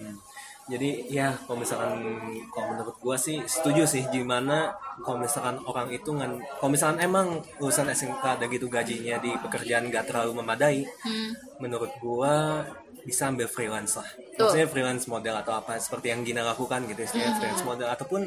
jadi 0.66 0.90
ya 1.06 1.28
kalau 1.46 1.62
misalkan 1.62 2.02
kalau 2.50 2.66
menurut 2.74 2.96
gua 2.98 3.14
sih 3.14 3.38
setuju 3.46 3.86
sih 3.86 4.02
gimana 4.10 4.74
kalau 4.98 5.22
misalkan 5.22 5.62
orang 5.62 5.88
itu 5.94 6.10
ngan 6.10 6.42
kalau 6.58 6.70
misalkan 6.74 6.98
emang 7.06 7.38
lulusan 7.62 7.86
SMK 7.86 8.22
ada 8.22 8.44
gitu 8.50 8.66
gajinya 8.66 9.22
di 9.22 9.30
pekerjaan 9.38 9.86
gak 9.94 10.10
terlalu 10.10 10.42
memadai 10.42 10.82
hmm. 10.82 11.62
menurut 11.62 11.94
gua 12.02 12.66
bisa 13.06 13.30
ambil 13.30 13.46
freelance 13.46 13.94
lah 13.94 14.08
Tuh. 14.34 14.50
maksudnya 14.50 14.66
freelance 14.66 15.06
model 15.06 15.38
atau 15.38 15.54
apa 15.54 15.78
seperti 15.78 16.10
yang 16.10 16.26
Gina 16.26 16.42
lakukan 16.42 16.82
gitu 16.90 17.06
istilahnya 17.06 17.38
freelance 17.38 17.62
model 17.62 17.86
ataupun 17.86 18.26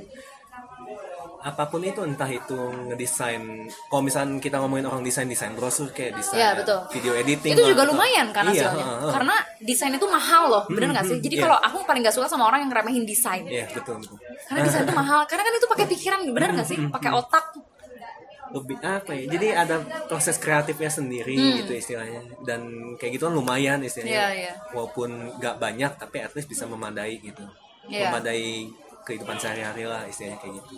apa 1.39 1.63
pun 1.65 1.79
itu 1.81 2.01
entah 2.01 2.27
itu 2.27 2.51
ngedesain 2.85 3.39
kalau 3.87 4.01
misalkan 4.01 4.37
kita 4.37 4.59
ngomongin 4.59 4.83
orang 4.83 4.99
desain 4.99 5.23
desain 5.23 5.51
brosur 5.51 5.87
kayak 5.89 6.13
desain 6.13 6.51
betul. 6.53 6.83
video 6.91 7.15
editing 7.15 7.51
itu 7.51 7.61
lah, 7.61 7.69
juga 7.69 7.81
atau- 7.81 7.91
lumayan 7.95 8.27
kan 8.29 8.43
Iya, 8.45 8.51
hasilnya 8.67 8.83
heeh. 8.85 9.11
karena 9.13 9.35
desain 9.61 9.93
itu 9.93 10.03
mahal 10.05 10.43
loh 10.45 10.63
bener 10.67 10.91
nggak 10.91 11.05
sih 11.05 11.17
jadi 11.17 11.35
iya. 11.35 11.43
kalau 11.45 11.57
aku 11.57 11.77
paling 11.83 12.01
nggak 12.01 12.11
suka 12.11 12.27
sama 12.27 12.43
orang 12.45 12.63
yang 12.63 12.71
remehin 12.73 13.03
desain 13.03 13.43
Iya 13.43 13.71
betul 13.71 13.97
betul. 13.97 14.19
karena 14.45 14.59
desain 14.61 14.83
itu 14.83 14.91
mahal 14.93 15.19
karena 15.23 15.41
kan 15.41 15.53
itu 15.53 15.67
pakai 15.69 15.85
pikiran 15.87 16.19
bener 16.29 16.49
nggak 16.53 16.67
sih 16.67 16.77
pakai 16.89 17.11
otak 17.13 17.45
lebih 18.49 18.77
apa 18.81 19.11
ya 19.13 19.23
jadi 19.29 19.47
ada 19.55 19.75
proses 20.07 20.35
kreatifnya 20.35 20.89
sendiri 20.89 21.37
gitu 21.61 21.71
istilahnya 21.71 22.25
dan 22.41 22.65
kayak 22.97 23.15
gitu 23.15 23.23
kan 23.23 23.33
lumayan 23.33 23.79
istilahnya 23.79 24.09
Hmm. 24.09 24.25
Iya, 24.27 24.29
iya. 24.35 24.53
walaupun 24.71 25.09
nggak 25.37 25.55
banyak 25.55 25.91
tapi 25.95 26.17
at 26.19 26.33
least 26.33 26.49
bisa 26.49 26.65
memadai 26.65 27.21
gitu 27.21 27.45
Iya. 27.85 28.09
memadai 28.09 28.67
kehidupan 29.03 29.37
sehari-hari 29.37 29.83
lah 29.83 30.05
istilahnya 30.05 30.37
kayak 30.37 30.53
gitu 30.61 30.73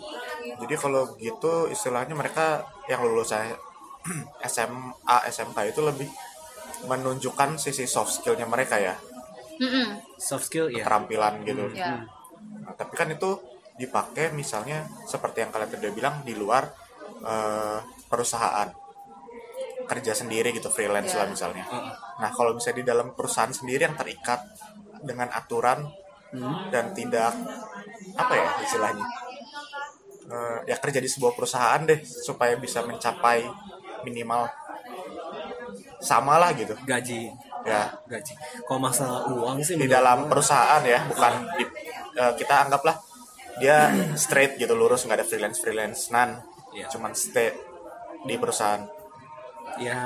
Jadi 0.62 0.74
kalau 0.76 1.02
gitu 1.16 1.52
istilahnya 1.68 2.14
mereka 2.14 2.62
yang 2.86 3.02
lulusan 3.02 3.52
SMA, 4.42 5.16
SMK 5.30 5.58
itu 5.70 5.80
lebih 5.80 6.08
menunjukkan 6.84 7.54
sisi 7.56 7.86
soft 7.86 8.18
skillnya 8.18 8.42
mereka 8.42 8.74
ya, 8.74 8.98
Mm-mm. 9.56 10.02
soft 10.18 10.50
skill 10.50 10.66
ya 10.66 10.82
keterampilan 10.82 11.46
gitu. 11.46 11.70
ya 11.72 12.02
Nah, 12.62 12.74
tapi 12.74 12.94
kan 12.94 13.06
itu 13.06 13.38
dipakai 13.74 14.30
misalnya 14.30 14.82
seperti 15.06 15.42
yang 15.42 15.50
kalian 15.50 15.70
tadi 15.70 15.90
bilang 15.90 16.22
di 16.22 16.34
luar 16.34 16.66
eh, 17.22 17.78
perusahaan 18.06 18.66
kerja 19.82 20.12
sendiri 20.14 20.50
gitu 20.50 20.70
freelance 20.70 21.14
Iya. 21.14 21.18
lah 21.22 21.26
misalnya. 21.30 21.64
Heeh. 21.66 21.94
Nah 22.18 22.30
kalau 22.30 22.54
misalnya 22.54 22.78
di 22.82 22.86
dalam 22.86 23.14
perusahaan 23.14 23.50
sendiri 23.50 23.82
yang 23.86 23.94
terikat 23.94 24.42
dengan 25.02 25.30
aturan 25.30 25.86
dan 26.72 26.90
tidak 26.96 27.34
apa 28.16 28.34
ya 28.34 28.48
istilahnya? 28.64 29.06
Eh, 30.32 30.58
ya 30.70 30.76
kerja 30.78 30.98
di 31.02 31.10
sebuah 31.10 31.32
perusahaan 31.36 31.82
deh 31.84 32.00
supaya 32.02 32.56
bisa 32.56 32.80
mencapai 32.86 33.44
minimal 34.06 34.48
sama 36.02 36.38
lah 36.38 36.50
gitu. 36.56 36.74
Gaji. 36.82 37.30
Ya. 37.62 37.94
Gaji. 38.10 38.34
Kalau 38.66 38.80
masalah 38.82 39.22
uang 39.30 39.62
sih 39.62 39.78
di 39.78 39.86
dalam 39.86 40.26
perusahaan 40.26 40.82
ya 40.82 41.06
bukan 41.06 41.32
di, 41.58 41.64
eh, 42.18 42.32
kita 42.38 42.66
anggaplah 42.66 42.96
dia 43.60 43.92
straight 44.16 44.56
gitu 44.56 44.72
lurus 44.72 45.04
nggak 45.04 45.20
ada 45.20 45.26
freelance 45.28 45.60
freelance 45.60 46.08
nan 46.08 46.40
Iya. 46.72 46.88
cuman 46.88 47.12
stay 47.12 47.52
di 48.24 48.34
perusahaan 48.40 48.80
ya 49.80 49.98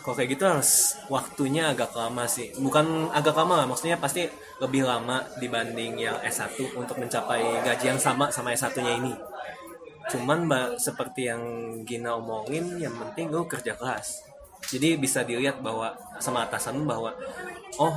kalau 0.00 0.14
kayak 0.16 0.30
gitu 0.36 0.44
harus 0.48 0.96
waktunya 1.12 1.72
agak 1.72 1.92
lama 1.92 2.24
sih. 2.24 2.52
Bukan 2.56 3.10
agak 3.12 3.36
lama 3.36 3.64
lah 3.64 3.66
maksudnya 3.68 4.00
pasti 4.00 4.28
lebih 4.60 4.86
lama 4.86 5.24
dibanding 5.40 5.98
yang 6.00 6.16
S1 6.22 6.56
untuk 6.76 6.96
mencapai 6.96 7.64
gaji 7.64 7.96
yang 7.96 8.00
sama 8.00 8.30
sama 8.32 8.54
S1 8.54 8.76
nya 8.80 8.92
ini. 9.00 9.14
Cuman 10.08 10.48
mbak 10.48 10.80
seperti 10.80 11.32
yang 11.32 11.42
Gina 11.88 12.16
omongin 12.16 12.76
yang 12.80 12.94
penting 12.96 13.32
lu 13.32 13.48
kerja 13.48 13.76
keras. 13.76 14.24
Jadi 14.64 14.96
bisa 14.96 15.24
dilihat 15.24 15.60
bahwa 15.60 15.92
sama 16.20 16.48
atasan 16.48 16.84
bahwa 16.88 17.12
oh 17.80 17.94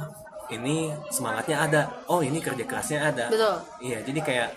ini 0.52 0.92
semangatnya 1.12 1.64
ada. 1.64 1.82
Oh 2.08 2.20
ini 2.24 2.40
kerja 2.40 2.64
kerasnya 2.64 3.12
ada. 3.12 3.28
Betul. 3.32 3.56
iya 3.84 4.00
jadi 4.04 4.20
kayak 4.24 4.50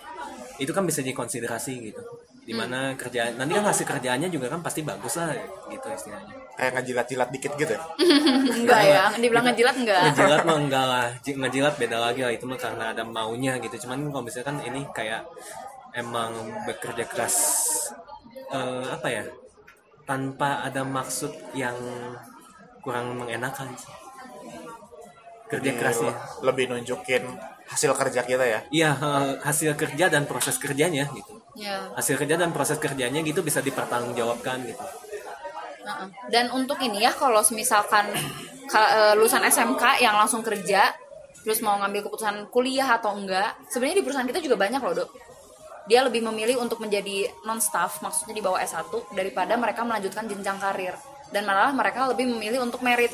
itu 0.61 0.71
kan 0.77 0.85
bisa 0.85 1.01
jadi 1.01 1.17
konsiderasi 1.17 1.73
gitu 1.91 2.03
di 2.51 2.59
mana 2.59 2.99
kerjaan 2.99 3.39
nanti 3.39 3.55
kan 3.55 3.63
hasil 3.63 3.87
kerjaannya 3.87 4.27
juga 4.27 4.51
kan 4.51 4.59
pasti 4.59 4.83
bagus 4.83 5.15
lah 5.23 5.31
gitu 5.71 5.87
istilahnya. 5.87 6.35
Kayak 6.59 6.83
ngejilat-jilat 6.83 7.29
dikit 7.31 7.53
gitu 7.55 7.79
ya? 7.79 7.83
Enggak 8.59 8.83
ya 8.91 9.05
dibilang 9.23 9.47
ngejilat 9.47 9.77
enggak. 9.79 10.03
ngejilat 10.11 10.43
mah 10.43 10.59
enggak 10.59 10.85
lah. 10.91 11.07
Ngejilat 11.47 11.75
beda 11.79 11.97
lagi 12.03 12.21
lah 12.27 12.33
itu 12.35 12.45
mah 12.51 12.59
karena 12.59 12.91
ada 12.91 13.07
maunya 13.07 13.55
gitu. 13.63 13.87
Cuman 13.87 14.11
kalau 14.11 14.27
misalkan 14.27 14.59
ini 14.67 14.83
kayak 14.91 15.23
emang 15.95 16.35
bekerja 16.67 17.07
keras 17.07 17.37
eh, 18.51 18.85
apa 18.91 19.07
ya 19.07 19.23
tanpa 20.03 20.67
ada 20.67 20.83
maksud 20.83 21.31
yang 21.55 21.79
kurang 22.83 23.15
mengenakan 23.15 23.71
sih. 23.79 23.95
kerja 25.47 25.71
kerasnya. 25.75 26.15
lebih 26.47 26.71
nunjukin 26.71 27.27
hasil 27.71 27.95
kerja 27.95 28.27
kita 28.27 28.43
ya? 28.43 28.61
Iya 28.75 28.91
eh, 28.99 29.33
hasil 29.39 29.79
kerja 29.79 30.11
dan 30.11 30.27
proses 30.27 30.59
kerjanya 30.59 31.07
gitu 31.15 31.40
ya 31.61 31.93
hasil 31.93 32.17
kerja 32.17 32.41
dan 32.41 32.51
proses 32.57 32.81
kerjanya 32.81 33.21
gitu 33.21 33.45
bisa 33.45 33.61
dipertanggungjawabkan 33.61 34.65
gitu 34.65 34.85
Heeh. 35.81 36.09
Dan 36.29 36.53
untuk 36.53 36.77
ini 36.85 37.03
ya, 37.03 37.13
kalau 37.13 37.41
misalkan 37.53 38.13
ka- 38.73 38.93
eh, 38.93 39.13
lulusan 39.17 39.43
SMK 39.49 40.05
yang 40.05 40.13
langsung 40.13 40.45
kerja, 40.45 40.93
terus 41.41 41.65
mau 41.65 41.81
ngambil 41.81 42.05
keputusan 42.07 42.53
kuliah 42.53 43.01
atau 43.01 43.17
enggak, 43.17 43.57
sebenarnya 43.73 43.97
di 44.01 44.05
perusahaan 44.05 44.29
kita 44.29 44.41
juga 44.45 44.57
banyak 44.61 44.81
loh, 44.81 44.95
Dok. 45.05 45.11
Dia 45.89 46.05
lebih 46.07 46.23
memilih 46.23 46.61
untuk 46.61 46.79
menjadi 46.79 47.27
non-staff, 47.49 48.05
maksudnya 48.05 48.37
di 48.37 48.45
bawah 48.45 48.61
S1, 48.61 48.93
daripada 49.17 49.57
mereka 49.57 49.83
melanjutkan 49.83 50.29
jenjang 50.29 50.61
karir. 50.61 50.95
Dan 51.33 51.49
malah 51.49 51.73
mereka 51.73 52.13
lebih 52.13 52.29
memilih 52.29 52.61
untuk 52.63 52.85
merit. 52.85 53.11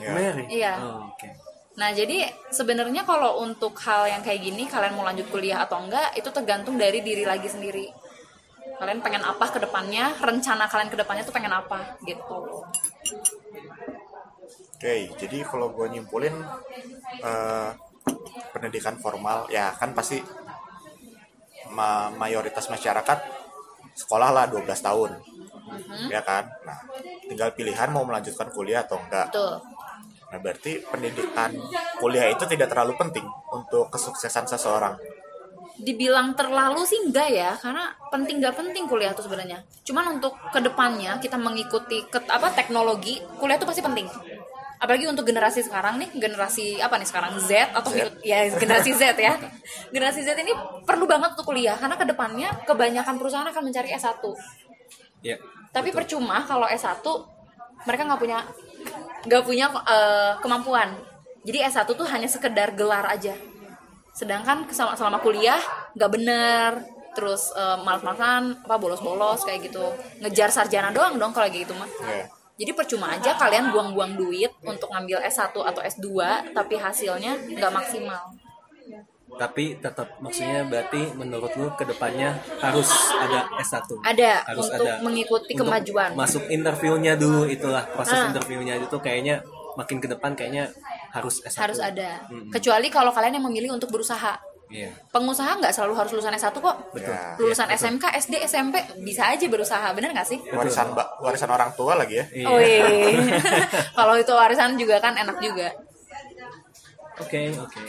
Ya. 0.00 0.10
Mary 0.16 0.44
Iya. 0.48 0.72
Oh, 0.80 1.12
oke 1.12 1.51
Nah, 1.80 1.90
jadi 1.96 2.18
sebenarnya 2.52 3.02
kalau 3.08 3.40
untuk 3.46 3.72
hal 3.86 4.02
yang 4.12 4.20
kayak 4.26 4.40
gini, 4.44 4.64
kalian 4.68 4.92
mau 4.96 5.04
lanjut 5.08 5.24
kuliah 5.32 5.64
atau 5.64 5.80
enggak, 5.84 6.12
itu 6.20 6.28
tergantung 6.36 6.76
dari 6.76 7.00
diri 7.00 7.24
lagi 7.24 7.48
sendiri. 7.48 7.86
Kalian 8.80 9.00
pengen 9.04 9.24
apa 9.32 9.46
ke 9.54 9.58
depannya, 9.64 10.04
rencana 10.28 10.64
kalian 10.72 10.90
ke 10.92 10.98
depannya 11.00 11.24
tuh 11.28 11.34
pengen 11.36 11.54
apa, 11.60 11.78
gitu. 12.04 12.38
Oke, 14.76 14.94
jadi 15.20 15.38
kalau 15.46 15.70
gue 15.70 15.86
nyimpulin 15.94 16.34
eh, 17.28 17.70
pendidikan 18.52 18.96
formal 19.02 19.48
ya 19.56 19.72
kan 19.80 19.90
pasti 19.98 20.18
ma- 21.76 22.12
mayoritas 22.22 22.66
masyarakat 22.74 23.18
sekolah 24.00 24.30
lah 24.36 24.44
12 24.52 24.80
tahun, 24.88 25.10
ya 26.14 26.20
kan. 26.28 26.44
Nah, 26.68 26.78
tinggal 27.28 27.50
pilihan 27.56 27.88
mau 27.94 28.04
melanjutkan 28.08 28.48
kuliah 28.56 28.84
atau 28.84 28.98
enggak. 29.00 29.26
Betul. 29.32 29.52
Nah, 30.32 30.40
berarti 30.40 30.80
pendidikan 30.80 31.52
kuliah 32.00 32.32
itu 32.32 32.48
tidak 32.48 32.72
terlalu 32.72 32.96
penting 32.96 33.26
untuk 33.52 33.92
kesuksesan 33.92 34.48
seseorang. 34.48 34.96
dibilang 35.72 36.36
terlalu 36.36 36.84
sih 36.86 37.00
enggak 37.00 37.32
ya 37.32 37.50
karena 37.58 37.90
penting 38.12 38.38
nggak 38.38 38.54
penting 38.54 38.84
kuliah 38.86 39.16
tuh 39.16 39.24
sebenarnya. 39.26 39.66
Cuman 39.82 40.14
untuk 40.14 40.36
ke 40.52 40.60
depannya 40.62 41.18
kita 41.18 41.34
mengikuti 41.40 42.06
ke, 42.06 42.22
apa 42.28 42.54
teknologi 42.54 43.18
kuliah 43.40 43.58
tuh 43.58 43.66
pasti 43.66 43.82
penting. 43.82 44.06
Apalagi 44.78 45.10
untuk 45.10 45.26
generasi 45.26 45.64
sekarang 45.64 45.98
nih 45.98 46.12
generasi 46.14 46.78
apa 46.78 47.00
nih 47.00 47.08
sekarang? 47.08 47.34
Z 47.40 47.72
atau 47.74 47.90
Z. 47.90 48.14
ya 48.22 48.46
generasi 48.52 48.94
Z 48.94 49.16
ya. 49.16 49.34
Generasi 49.90 50.22
Z 50.22 50.38
ini 50.38 50.54
perlu 50.86 51.08
banget 51.08 51.34
untuk 51.34 51.50
kuliah 51.50 51.74
karena 51.74 51.98
ke 51.98 52.06
depannya 52.06 52.48
kebanyakan 52.62 53.18
perusahaan 53.18 53.48
akan 53.48 53.62
mencari 53.64 53.90
S1 53.96 54.22
ya 55.22 55.38
tapi 55.72 55.88
percuma 55.94 56.44
kalau 56.44 56.68
S1 56.68 57.00
mereka 57.88 58.02
nggak 58.06 58.20
punya 58.20 58.38
nggak 59.26 59.42
punya 59.46 59.70
eh, 59.86 60.32
kemampuan. 60.42 60.94
Jadi 61.42 61.58
S1 61.66 61.90
tuh 61.90 62.06
hanya 62.06 62.30
sekedar 62.30 62.74
gelar 62.78 63.02
aja. 63.06 63.34
Sedangkan 64.14 64.68
selama, 64.70 64.94
selama 64.94 65.18
kuliah 65.22 65.58
nggak 65.94 66.10
bener. 66.10 66.70
Terus 67.12 67.52
eh, 67.52 67.78
malas-malasan 67.82 68.62
apa 68.64 68.76
bolos-bolos 68.78 69.44
kayak 69.44 69.72
gitu. 69.72 69.84
Ngejar 70.22 70.48
sarjana 70.48 70.90
doang 70.94 71.18
dong 71.18 71.32
kalau 71.34 71.48
gitu 71.50 71.74
mah. 71.74 71.88
Ya. 72.08 72.26
jadi 72.52 72.76
percuma 72.76 73.08
aja 73.16 73.32
kalian 73.40 73.72
buang-buang 73.72 74.12
duit 74.14 74.52
untuk 74.62 74.92
ngambil 74.92 75.24
S1 75.24 75.56
atau 75.56 75.82
S2 75.82 76.06
tapi 76.52 76.76
hasilnya 76.76 77.34
nggak 77.58 77.72
maksimal 77.74 78.28
tapi 79.34 79.76
tetap 79.76 80.18
maksudnya 80.18 80.62
berarti 80.62 81.14
menurut 81.14 81.50
lu 81.54 81.72
ke 81.72 81.84
depannya 81.84 82.30
harus 82.58 82.86
ada 83.12 83.48
S1 83.56 83.88
ada 83.98 84.44
harus 84.44 84.66
untuk 84.66 84.84
ada 84.84 84.92
mengikuti 85.00 85.50
Untuk 85.50 85.66
kemajuan 85.66 86.10
masuk 86.12 86.44
interviewnya 86.46 87.12
dulu 87.14 87.46
itulah 87.46 87.82
proses 87.88 88.14
Ah. 88.14 88.28
interviewnya 88.28 88.76
itu 88.76 88.96
kayaknya 88.96 89.40
makin 89.72 89.98
ke 89.98 90.06
depan 90.06 90.32
kayaknya 90.32 90.68
harus 91.10 91.40
S1 91.40 91.58
harus 91.58 91.78
ada 91.78 92.20
Mm-mm. 92.26 92.48
kecuali 92.50 92.86
kalau 92.86 93.08
kalian 93.08 93.34
yang 93.34 93.46
memilih 93.46 93.72
untuk 93.72 93.88
berusaha 93.88 94.36
iya 94.68 94.88
pengusaha 95.08 95.48
nggak 95.54 95.68
selalu 95.70 95.92
harus 95.94 96.12
lulusan 96.12 96.32
S1 96.34 96.52
kok 96.54 96.76
betul 96.90 97.08
Ya. 97.08 97.36
lulusan 97.36 97.66
Iya, 97.66 97.74
betul. 97.74 97.88
SMK, 97.90 98.04
SD, 98.18 98.34
SMP 98.42 98.74
bisa 99.02 99.22
aja 99.26 99.44
berusaha, 99.46 99.84
bener 99.90 100.12
nggak 100.12 100.24
sih? 100.26 100.38
Warisan 100.46 100.92
ba- 100.92 101.12
warisan 101.18 101.44
orang 101.46 101.72
tua 101.72 101.92
lagi 101.94 102.16
ya. 102.16 102.24
Iya. 102.30 102.46
Oh 102.46 102.56
iya. 102.56 102.84
Kalau 103.98 104.14
itu 104.14 104.32
warisan 104.32 104.72
juga 104.74 104.96
kan 104.98 105.12
enak 105.14 105.36
juga. 105.38 105.68
oke 107.14 107.40
oke 107.54 107.80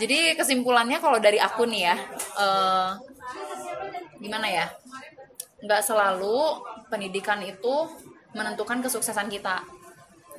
Jadi 0.00 0.32
kesimpulannya 0.32 0.96
kalau 0.96 1.20
dari 1.20 1.36
aku 1.36 1.68
nih 1.68 1.92
ya, 1.92 1.96
eh, 2.40 2.90
gimana 4.16 4.48
ya? 4.48 4.66
Nggak 5.60 5.82
selalu 5.84 6.64
pendidikan 6.88 7.44
itu 7.44 7.84
menentukan 8.32 8.80
kesuksesan 8.80 9.28
kita. 9.28 9.60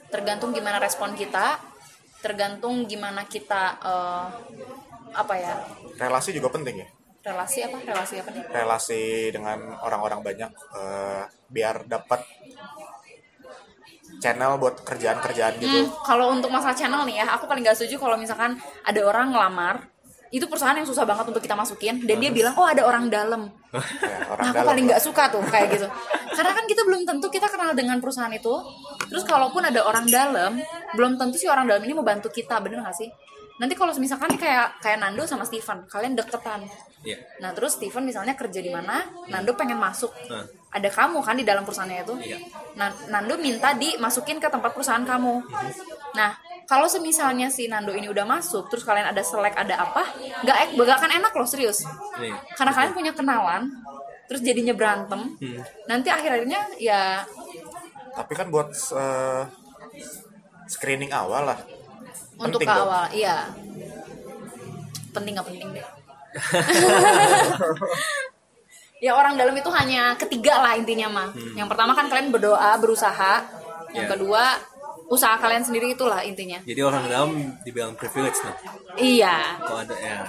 Tergantung 0.09 0.49
gimana 0.49 0.81
respon 0.81 1.13
kita, 1.13 1.61
tergantung 2.25 2.89
gimana 2.89 3.29
kita 3.29 3.77
eh, 3.85 4.25
apa 5.13 5.33
ya? 5.37 5.53
Relasi 6.01 6.33
juga 6.33 6.49
penting 6.49 6.81
ya. 6.81 6.87
Relasi 7.21 7.61
apa? 7.61 7.77
Relasi 7.85 8.15
apa 8.17 8.29
nih? 8.33 8.43
Relasi 8.49 9.29
dengan 9.29 9.77
orang-orang 9.85 10.25
banyak 10.25 10.51
eh, 10.73 11.23
biar 11.53 11.85
dapat 11.85 12.25
channel 14.21 14.61
buat 14.61 14.85
kerjaan-kerjaan 14.85 15.53
gitu. 15.57 15.77
Hmm, 15.81 15.87
kalau 16.05 16.31
untuk 16.31 16.53
masalah 16.53 16.77
channel 16.77 17.01
nih 17.09 17.25
ya, 17.25 17.33
aku 17.33 17.49
paling 17.49 17.65
gak 17.65 17.75
setuju 17.75 17.97
kalau 17.97 18.15
misalkan 18.15 18.55
ada 18.85 19.01
orang 19.01 19.33
ngelamar, 19.33 19.89
itu 20.31 20.47
perusahaan 20.47 20.77
yang 20.77 20.87
susah 20.87 21.03
banget 21.03 21.27
untuk 21.27 21.43
kita 21.43 21.57
masukin, 21.57 21.99
dan 22.07 22.15
dia 22.21 22.31
bilang, 22.31 22.55
oh 22.55 22.63
ada 22.63 22.85
orang 22.85 23.09
dalam. 23.11 23.49
Ya, 24.03 24.27
orang 24.27 24.43
Nah, 24.45 24.51
aku 24.51 24.57
dalam 24.61 24.69
paling 24.75 24.85
lah. 24.87 24.91
gak 24.95 25.03
suka 25.03 25.23
tuh 25.31 25.43
kayak 25.47 25.67
gitu. 25.75 25.87
Karena 26.31 26.51
kan 26.51 26.65
kita 26.67 26.81
belum 26.83 27.01
tentu 27.07 27.27
kita 27.31 27.47
kenal 27.47 27.71
dengan 27.71 27.97
perusahaan 28.03 28.31
itu. 28.31 28.51
Terus 29.07 29.23
kalaupun 29.23 29.63
ada 29.63 29.83
orang 29.83 30.07
dalam, 30.07 30.59
belum 30.95 31.15
tentu 31.19 31.35
sih 31.39 31.47
orang 31.47 31.67
dalam 31.67 31.83
ini 31.83 31.91
mau 31.95 32.03
bantu 32.03 32.27
kita, 32.31 32.59
bener 32.63 32.83
gak 32.83 32.95
sih? 32.95 33.07
Nanti 33.59 33.73
kalau 33.77 33.91
misalkan 33.95 34.35
kayak 34.35 34.79
kayak 34.79 34.99
Nando 34.99 35.23
sama 35.23 35.43
Steven, 35.47 35.85
kalian 35.87 36.15
deketan. 36.17 36.65
iya 37.07 37.17
Nah, 37.39 37.51
terus 37.55 37.75
Steven 37.79 38.03
misalnya 38.03 38.35
kerja 38.35 38.59
di 38.59 38.71
mana, 38.71 39.01
Nando 39.27 39.55
pengen 39.55 39.79
masuk. 39.79 40.11
Nah. 40.27 40.60
Ada 40.71 40.87
kamu 40.87 41.19
kan 41.19 41.35
di 41.35 41.43
dalam 41.43 41.61
perusahaannya 41.61 41.99
itu. 42.01 42.15
Iya. 42.23 42.37
Nah, 42.73 42.87
Nando 43.07 43.35
minta 43.35 43.71
dimasukin 43.73 44.39
ke 44.39 44.47
tempat 44.47 44.71
perusahaan 44.71 45.03
kamu. 45.03 45.43
Nah, 46.13 46.31
kalau 46.63 46.87
semisalnya 46.87 47.51
si 47.51 47.67
Nando 47.67 47.91
ini 47.91 48.07
udah 48.07 48.23
masuk, 48.23 48.71
terus 48.71 48.81
kalian 48.81 49.03
ada 49.05 49.19
selek 49.19 49.51
ada 49.53 49.75
apa, 49.77 50.07
nggak 50.41 50.57
ek- 50.61 50.73
nggak 50.73 50.97
akan 50.97 51.11
enak 51.19 51.33
loh 51.33 51.43
serius. 51.43 51.83
Iya. 52.15 52.39
Karena 52.55 52.71
kalian 52.71 52.93
punya 52.93 53.11
kenalan, 53.11 53.63
terus 54.25 54.39
jadinya 54.39 54.71
berantem. 54.71 55.35
Hmm. 55.35 55.59
Nanti 55.85 56.07
akhir-akhirnya 56.07 56.79
ya 56.79 57.27
Tapi 58.11 58.31
kan 58.31 58.47
buat 58.47 58.71
eh, 58.71 59.43
screening 60.65 61.11
awal 61.11 61.47
lah. 61.47 61.59
untuk 62.37 62.57
Penting 62.57 62.67
ke 62.67 62.73
dong. 62.73 62.87
awal, 62.87 63.05
iya. 63.11 63.37
Penting 65.11 65.35
nggak 65.35 65.47
penting 65.47 65.67
deh. 65.75 65.87
ya 69.01 69.11
orang 69.11 69.33
dalam 69.33 69.51
itu 69.51 69.67
hanya 69.67 70.13
ketiga 70.15 70.61
lah 70.61 70.77
intinya 70.77 71.09
mah. 71.09 71.29
Yang 71.51 71.67
pertama 71.67 71.91
kan 71.91 72.05
kalian 72.05 72.29
berdoa, 72.29 72.77
berusaha. 72.77 73.41
Yang 73.91 74.05
Ya. 74.05 74.11
kedua 74.13 74.43
usaha 75.11 75.35
kalian 75.35 75.59
sendiri 75.59 75.91
itulah 75.91 76.23
intinya. 76.23 76.63
jadi 76.63 76.87
orang 76.87 77.03
dalam 77.11 77.29
dibilang 77.67 77.91
privilege 77.99 78.39
nah 78.39 78.55
Iya. 78.95 79.59
kok 79.59 79.77
ada 79.83 79.95
ya 79.99 80.23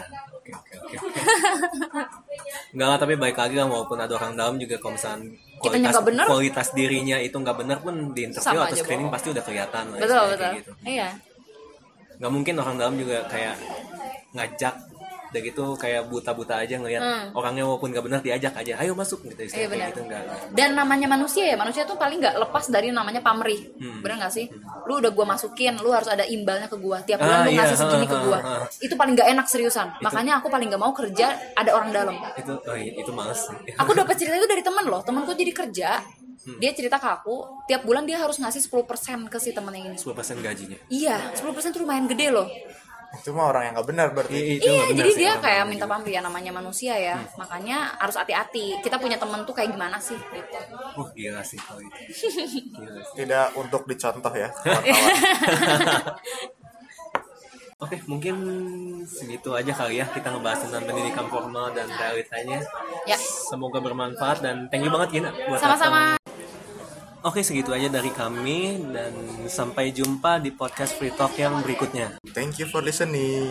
nggak 2.73 2.83
nggak, 2.83 2.99
tapi 2.99 3.15
baik 3.15 3.37
lagi 3.39 3.55
lah 3.55 3.67
walaupun 3.69 3.95
ada 3.95 4.13
orang 4.17 4.35
dalam 4.35 4.55
juga 4.59 4.83
kalau 4.83 4.99
misalnya 4.99 5.31
kualitas 5.63 5.95
bener. 6.03 6.25
kualitas 6.27 6.69
dirinya 6.75 7.17
itu 7.21 7.37
nggak 7.37 7.57
bener 7.57 7.79
pun 7.79 7.95
di 8.11 8.27
interview 8.27 8.59
Sama 8.59 8.67
atau 8.67 8.77
screening 8.77 9.07
bohong. 9.07 9.15
pasti 9.15 9.29
udah 9.31 9.45
kelihatan 9.47 9.85
lah, 9.87 9.99
betul 10.03 10.25
betul 10.35 10.51
gitu. 10.59 10.73
iya 10.83 11.09
nggak 12.19 12.33
mungkin 12.33 12.55
orang 12.59 12.77
dalam 12.77 12.95
juga 12.99 13.17
kayak 13.29 13.55
ngajak 14.33 14.75
udah 15.33 15.41
gitu 15.43 15.65
kayak 15.75 16.07
buta-buta 16.07 16.61
aja 16.61 16.77
ngelihat 16.77 17.01
Hmm. 17.01 17.27
orangnya 17.33 17.65
walaupun 17.65 17.89
nggak 17.89 18.05
benar 18.05 18.21
diajak 18.21 18.53
aja 18.55 18.77
ayo 18.79 18.93
masuk 18.93 19.25
gitu 19.25 19.41
Iya, 19.41 19.49
kayak 19.49 19.69
benar. 19.71 19.89
gitu 19.89 20.01
nggak. 20.05 20.23
Dan 20.53 20.71
namanya 20.73 21.07
manusia 21.09 21.45
ya 21.45 21.57
manusia 21.57 21.83
tuh 21.83 21.97
paling 21.97 22.21
nggak 22.21 22.37
lepas 22.39 22.69
dari 22.69 22.93
namanya 22.93 23.19
pamrih. 23.19 23.73
Hmm. 23.75 24.05
bener 24.05 24.21
nggak 24.21 24.31
sih? 24.31 24.47
Lu 24.85 25.01
udah 25.01 25.09
gua 25.09 25.27
masukin 25.27 25.75
lu 25.79 25.89
harus 25.89 26.07
ada 26.07 26.23
imbalnya 26.23 26.69
ke 26.69 26.77
gua. 26.77 27.01
Tiap 27.01 27.17
bulan 27.19 27.33
Ah, 27.33 27.43
lu 27.43 27.51
iya, 27.51 27.59
ngasih 27.65 27.77
segini 27.79 28.05
ke 28.05 28.17
gua. 28.21 28.39
Ha, 28.39 28.53
ha. 28.61 28.67
itu 28.79 28.93
paling 28.93 29.13
nggak 29.17 29.29
enak 29.33 29.47
seriusan. 29.49 29.89
Makanya 29.99 30.33
aku 30.39 30.47
paling 30.47 30.69
nggak 30.69 30.79
mau 30.79 30.93
kerja 30.93 31.27
ada 31.55 31.71
orang 31.73 31.91
dalam. 31.91 32.15
Itu 32.35 32.53
oh, 32.55 32.77
iya, 32.77 32.93
itu 32.95 33.11
males 33.11 33.41
aku 33.81 33.91
dapat 33.93 34.15
cerita 34.15 34.37
itu 34.37 34.45
dari 34.45 34.61
temen 34.61 34.85
loh. 34.85 35.01
Temenku 35.01 35.33
jadi 35.33 35.51
kerja. 35.51 35.91
Hmm. 36.43 36.59
dia 36.59 36.75
cerita 36.75 36.99
ke 36.99 37.07
aku 37.07 37.39
tiap 37.65 37.87
bulan 37.87 38.03
dia 38.03 38.19
harus 38.19 38.35
ngasih 38.35 38.67
10% 38.67 38.83
ke 39.31 39.39
si 39.39 39.55
temen 39.55 39.71
yang 39.71 39.87
ini 39.87 39.97
10% 39.97 40.11
gajinya? 40.37 40.75
Iya 40.91 41.31
10% 41.33 41.39
tuh 41.71 41.87
lumayan 41.87 42.11
gede 42.11 42.35
loh 42.35 42.51
itu 43.13 43.29
mah 43.31 43.53
orang 43.53 43.63
yang 43.69 43.73
nggak 43.77 43.89
benar 43.93 44.09
berarti. 44.17 44.33
I- 44.35 44.57
itu 44.57 44.73
iya 44.73 44.83
jadi 44.89 45.11
sih, 45.13 45.21
dia 45.21 45.33
kayak 45.37 45.65
minta 45.69 45.85
pamrih 45.85 46.17
ya 46.17 46.25
namanya 46.25 46.49
manusia 46.49 46.97
ya. 46.97 47.21
Makanya 47.37 47.93
harus 48.01 48.17
hati-hati. 48.17 48.81
Kita 48.81 48.97
punya 48.97 49.21
temen 49.21 49.45
tuh 49.45 49.53
kayak 49.53 49.69
gimana 49.71 50.01
sih 50.01 50.17
gitu. 50.17 50.59
Uh 50.97 51.09
gila 51.13 51.45
sih 51.45 51.61
kalau 51.61 51.85
itu. 51.85 52.01
Gila 52.73 53.01
sih. 53.05 53.15
tidak 53.23 53.53
untuk 53.55 53.85
dicontoh 53.85 54.33
ya 54.33 54.49
Oke, 57.83 57.99
mungkin 58.07 58.35
segitu 59.11 59.51
aja 59.59 59.75
kali 59.75 59.99
ya 59.99 60.07
kita 60.07 60.31
ngebahas 60.31 60.71
tentang 60.71 60.87
pendidikan 60.87 61.27
formal 61.27 61.75
dan 61.75 61.91
realitanya. 61.91 62.63
ya. 63.11 63.19
Semoga 63.19 63.83
bermanfaat 63.83 64.39
dan 64.39 64.71
thank 64.71 64.87
you 64.87 64.93
banget 64.95 65.19
Gina 65.19 65.35
buat 65.51 65.59
sama-sama. 65.59 66.22
Oke, 67.23 67.39
segitu 67.47 67.71
aja 67.71 67.87
dari 67.87 68.11
kami 68.11 68.83
dan 68.91 69.15
sampai 69.47 69.95
jumpa 69.95 70.43
di 70.43 70.51
podcast 70.51 70.99
Free 70.99 71.15
Talk 71.15 71.39
yang 71.39 71.63
berikutnya. 71.63 72.19
thank 72.35 72.59
you 72.59 72.67
for 72.67 72.83
listening 72.83 73.47